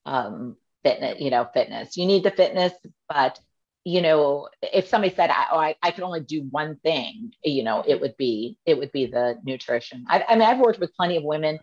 [0.05, 1.97] um, fitness you know fitness.
[1.97, 2.73] You need the fitness
[3.09, 3.39] but
[3.87, 7.83] you know, if somebody said, oh, I, I could only do one thing, you know,
[7.87, 10.05] it would be, it would be the nutrition.
[10.09, 11.59] I, I mean, I've worked with plenty of women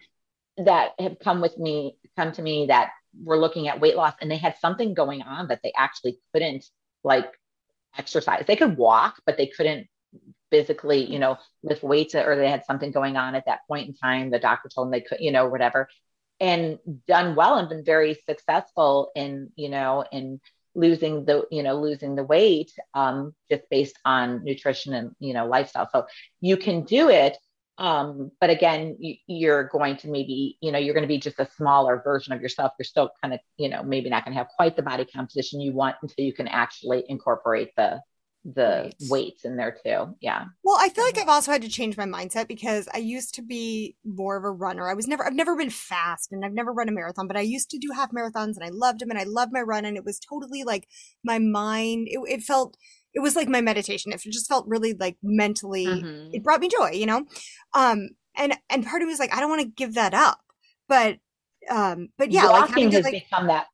[0.58, 2.90] that have come with me, come to me that
[3.22, 6.64] were looking at weight loss and they had something going on that they actually couldn't
[7.04, 7.30] like
[7.96, 8.44] exercise.
[8.46, 9.86] They could walk, but they couldn't
[10.50, 13.94] physically, you know, lift weights or they had something going on at that point in
[13.94, 14.30] time.
[14.30, 15.88] The doctor told them they could, you know, whatever,
[16.40, 20.40] and done well and been very successful in, you know, in
[20.74, 25.46] losing the you know losing the weight um, just based on nutrition and you know
[25.46, 26.06] lifestyle so
[26.40, 27.36] you can do it
[27.78, 31.38] um, but again you, are going to maybe you know you're going to be just
[31.40, 34.38] a smaller version of yourself you're still kind of you know maybe not going to
[34.38, 38.00] have quite the body composition you want until you can actually incorporate the
[38.44, 38.94] the right.
[39.08, 40.16] weights in there too.
[40.20, 40.44] Yeah.
[40.64, 43.42] Well, I feel like I've also had to change my mindset because I used to
[43.42, 44.88] be more of a runner.
[44.88, 47.42] I was never, I've never been fast and I've never run a marathon, but I
[47.42, 49.84] used to do half marathons and I loved them and I loved my run.
[49.84, 50.88] And it was totally like
[51.22, 52.76] my mind, it, it felt,
[53.14, 54.12] it was like my meditation.
[54.12, 56.34] It just felt really like mentally, mm-hmm.
[56.34, 57.24] it brought me joy, you know?
[57.74, 60.40] Um, and, and part of me was like, I don't want to give that up,
[60.88, 61.18] but,
[61.70, 63.66] um, but yeah, walking like has like, become that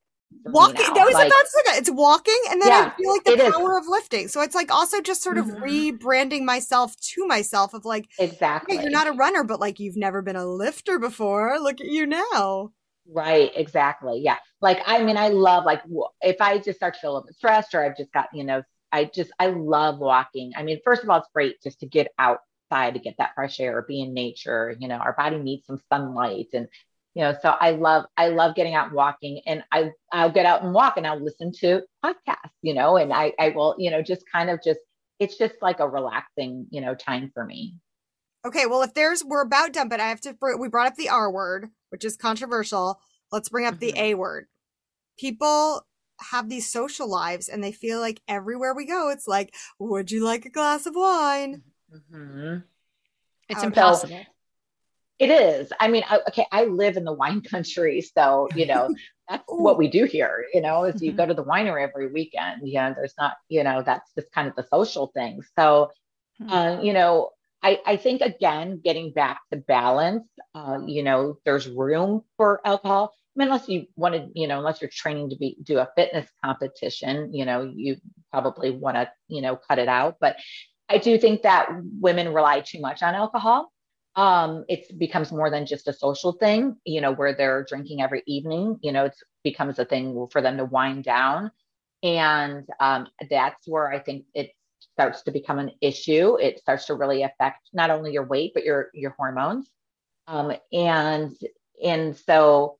[0.44, 3.50] walking that was like, about to it's walking and then yeah, i feel like the
[3.52, 3.86] power is.
[3.86, 5.62] of lifting so it's like also just sort of mm-hmm.
[5.62, 10.22] rebranding myself to myself of like exactly you're not a runner but like you've never
[10.22, 12.70] been a lifter before look at you now
[13.10, 15.82] right exactly yeah like i mean i love like
[16.20, 18.44] if i just start to feel a little bit stressed or i've just got you
[18.44, 18.62] know
[18.92, 20.52] i just i love walking.
[20.56, 23.60] I mean first of all it's great just to get outside to get that fresh
[23.60, 26.68] air be in nature you know our body needs some sunlight and
[27.14, 30.44] you know so i love i love getting out and walking and i i'll get
[30.44, 33.90] out and walk and i'll listen to podcasts you know and i i will you
[33.90, 34.80] know just kind of just
[35.18, 37.74] it's just like a relaxing you know time for me.
[38.46, 41.08] Okay well if there's we're about done but i have to we brought up the
[41.08, 43.00] r word which is controversial.
[43.32, 43.96] Let's bring up mm-hmm.
[43.96, 44.46] the a word.
[45.18, 45.86] People
[46.20, 50.24] have these social lives and they feel like everywhere we go it's like would you
[50.24, 51.62] like a glass of wine
[51.92, 52.58] mm-hmm.
[53.48, 54.20] it's impossible
[55.18, 55.72] it is.
[55.80, 58.94] I mean, okay, I live in the wine country, so you know
[59.28, 60.46] that's what we do here.
[60.54, 61.18] You know, is you mm-hmm.
[61.18, 62.66] go to the winery every weekend.
[62.66, 65.42] You know, there's not, you know, that's just kind of the social thing.
[65.58, 65.90] So,
[66.38, 66.50] hmm.
[66.50, 67.30] uh, you know,
[67.62, 70.26] I I think again, getting back to balance.
[70.54, 73.12] Uh, you know, there's room for alcohol.
[73.38, 77.32] Unless you want to, you know, unless you're training to be do a fitness competition,
[77.32, 77.96] you know, you
[78.32, 80.16] probably want to, you know, cut it out.
[80.20, 80.36] But
[80.88, 81.68] I do think that
[82.00, 83.70] women rely too much on alcohol.
[84.16, 88.22] Um, it becomes more than just a social thing, you know, where they're drinking every
[88.26, 88.78] evening.
[88.82, 89.14] You know, it
[89.44, 91.52] becomes a thing for them to wind down,
[92.02, 96.36] and um, that's where I think it starts to become an issue.
[96.40, 99.70] It starts to really affect not only your weight but your your hormones,
[100.26, 101.36] um, and
[101.84, 102.77] and so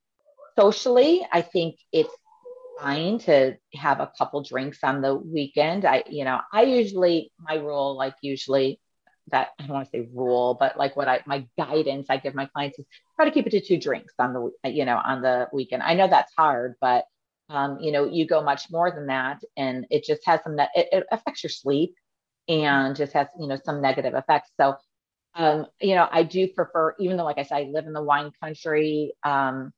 [0.59, 2.13] socially, I think it's
[2.81, 5.85] fine to have a couple drinks on the weekend.
[5.85, 8.79] I, you know, I usually, my rule, like usually
[9.31, 12.35] that I don't want to say rule, but like what I, my guidance I give
[12.35, 12.85] my clients is
[13.15, 15.83] try to keep it to two drinks on the, you know, on the weekend.
[15.83, 17.05] I know that's hard, but,
[17.49, 20.71] um, you know, you go much more than that and it just has some, that
[20.75, 21.93] it, it affects your sleep
[22.47, 24.49] and just has, you know, some negative effects.
[24.59, 24.75] So,
[25.35, 28.03] um, you know, I do prefer, even though, like I said, I live in the
[28.03, 29.71] wine country, um,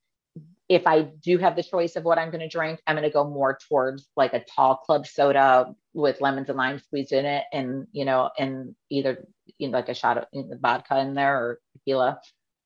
[0.72, 3.14] if I do have the choice of what I'm going to drink, I'm going to
[3.14, 7.44] go more towards like a tall club soda with lemons and lime squeezed in it,
[7.52, 10.26] and you know, and either you know, like a shot of
[10.62, 12.22] vodka in there or tequila.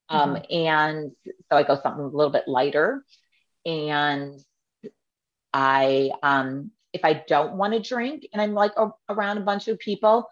[0.07, 0.55] Um, mm-hmm.
[0.55, 1.11] and
[1.49, 3.03] so I go something a little bit lighter.
[3.65, 4.39] And
[5.51, 9.67] I, um, if I don't want to drink and I'm like a, around a bunch
[9.67, 10.29] of people,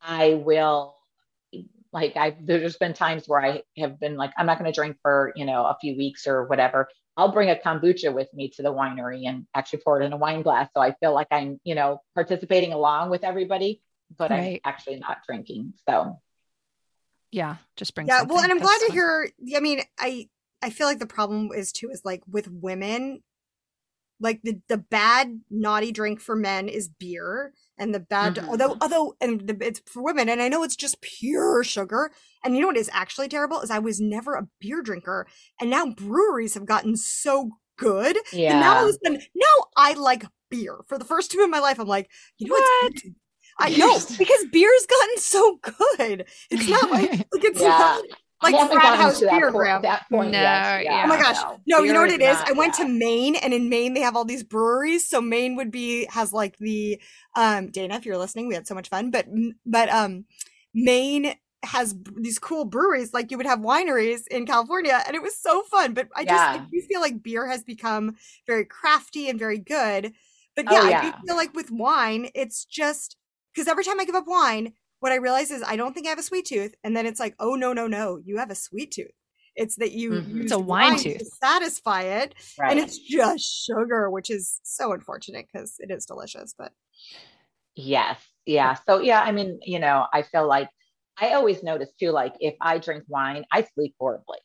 [0.00, 0.96] I will
[1.92, 4.96] like I there's been times where I have been like, I'm not going to drink
[5.02, 6.88] for, you know, a few weeks or whatever.
[7.16, 10.16] I'll bring a kombucha with me to the winery and actually pour it in a
[10.16, 10.70] wine glass.
[10.74, 13.82] So I feel like I'm, you know, participating along with everybody,
[14.16, 14.62] but right.
[14.64, 15.74] I'm actually not drinking.
[15.86, 16.18] So
[17.30, 18.06] yeah, just bring.
[18.06, 18.34] Yeah, something.
[18.34, 19.28] well, and I'm That's glad to hear.
[19.54, 20.28] I mean, I
[20.62, 23.22] I feel like the problem is too is like with women,
[24.22, 28.46] like the the bad naughty drink for men is beer, and the bad Mhm.
[28.48, 32.12] although although and the, it's for women, and I know it's just pure sugar.
[32.44, 35.26] And you know what is actually terrible is I was never a beer drinker,
[35.60, 38.16] and now breweries have gotten so good.
[38.46, 40.78] And now all of a sudden, now I like beer.
[40.88, 43.02] For the first time in my life, I'm like, you know what?
[43.60, 46.26] I know because beer's gotten so good.
[46.50, 47.76] It's not like like it's Yeah.
[47.78, 48.04] not
[48.42, 50.84] like I frat house to that beer, point, that point No, yet.
[50.84, 51.02] yeah.
[51.04, 51.36] Oh my gosh.
[51.36, 51.60] no.
[51.66, 52.38] No, you know what it is?
[52.38, 52.88] not I went to.
[52.88, 55.08] Maine and in Maine they have all these breweries.
[55.08, 57.00] So Maine would be has like the
[57.36, 59.10] um Dana, if you're listening, we had so much fun.
[59.10, 59.26] But
[59.64, 60.24] but um
[60.74, 61.34] Maine
[61.64, 65.62] has these cool breweries like you would have wineries in California and it was so
[65.62, 65.94] fun.
[65.94, 68.16] But I just I do feel like beer has become
[68.46, 70.12] very crafty and very good.
[70.56, 73.16] But Oh, yeah, I do feel like with wine, it's just
[73.54, 74.72] because every time I give up wine,
[75.02, 76.74] what I realize is I don't think I have a sweet tooth.
[76.84, 79.10] And then it's like, oh no, no, no, you have a sweet tooth.
[79.56, 80.34] It's that you Mhm.
[80.34, 81.28] use It's a wine to tooth.
[81.42, 82.70] satisfy it Right.
[82.70, 86.54] and it's just sugar, which is so unfortunate because it is delicious.
[86.56, 86.72] But
[87.74, 88.20] Yes.
[88.46, 88.74] Yeah.
[88.86, 90.68] So yeah, I mean, you know, I feel like
[91.18, 94.38] I always notice too, like if I drink wine, I sleep horribly.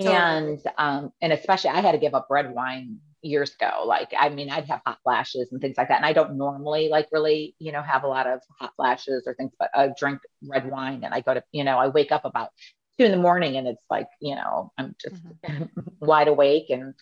[0.00, 0.52] Totally.
[0.52, 3.84] And um, and especially I had to give up red wine years ago.
[3.84, 5.96] Like, I mean, I'd have hot flashes and things like that.
[5.96, 9.34] And I don't normally like really, you know, have a lot of hot flashes or
[9.34, 12.24] things, but I drink red wine and I go to, you know, I wake up
[12.24, 12.50] about
[12.98, 15.22] two in the morning and it's like, you know, I'm just
[16.00, 16.94] wide awake and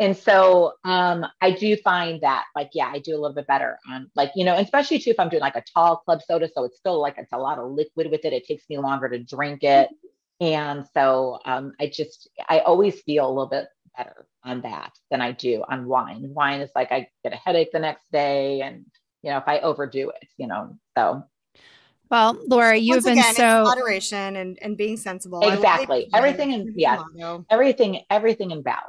[0.00, 3.78] and so um I do find that like yeah, I do a little bit better
[3.88, 6.48] on like, you know, especially too if I'm doing like a tall club soda.
[6.54, 8.32] So it's still like it's a lot of liquid with it.
[8.32, 9.90] It takes me longer to drink it.
[10.40, 15.20] And so um I just I always feel a little bit better on that than
[15.20, 16.30] I do on wine.
[16.34, 18.84] Wine is like I get a headache the next day and
[19.22, 20.76] you know if I overdo it, you know.
[20.96, 21.24] So
[22.10, 25.42] Well, Laura, you once have been again, so moderation and, and being sensible.
[25.44, 26.08] I like Exactly.
[26.14, 27.02] Everything in- yeah,
[27.50, 28.86] everything everything in balance.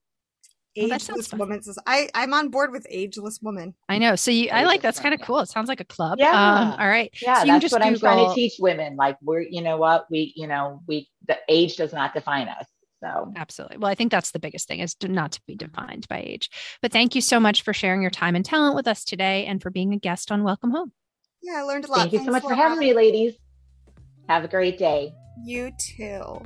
[0.77, 1.39] Well, that sounds Ageless fun.
[1.39, 3.75] woman says I, I'm on board with ageless woman.
[3.87, 4.17] I know.
[4.17, 5.39] So you, I like that's kind of cool.
[5.39, 6.19] It sounds like a club.
[6.19, 6.31] Yeah.
[6.31, 7.09] Um, all right.
[7.21, 8.97] Yeah, So you that's just what I'm trying to teach women.
[8.97, 12.65] Like we're, you know what, we, you know, we, the age does not define us.
[13.01, 13.77] So Absolutely.
[13.77, 16.49] Well, I think that's the biggest thing is to not to be defined by age.
[16.81, 19.61] But thank you so much for sharing your time and talent with us today and
[19.61, 20.91] for being a guest on Welcome Home.
[21.45, 21.99] Yeah, I learned a lot.
[21.99, 23.35] thank you so much for having me, ladies.
[24.27, 25.13] Have a great day.
[25.43, 26.41] You too.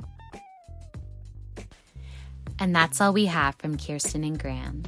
[2.58, 4.82] And that's all we have from Kirsten and Graham.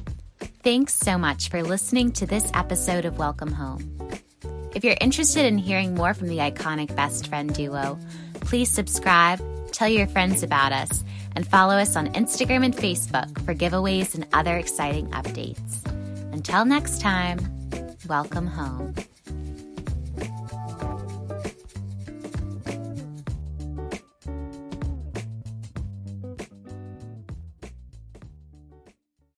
[0.61, 3.97] Thanks so much for listening to this episode of Welcome Home.
[4.75, 7.97] If you're interested in hearing more from the iconic best friend duo,
[8.41, 9.41] please subscribe,
[9.71, 11.03] tell your friends about us,
[11.35, 15.83] and follow us on Instagram and Facebook for giveaways and other exciting updates.
[16.31, 17.39] Until next time,
[18.07, 18.93] welcome home.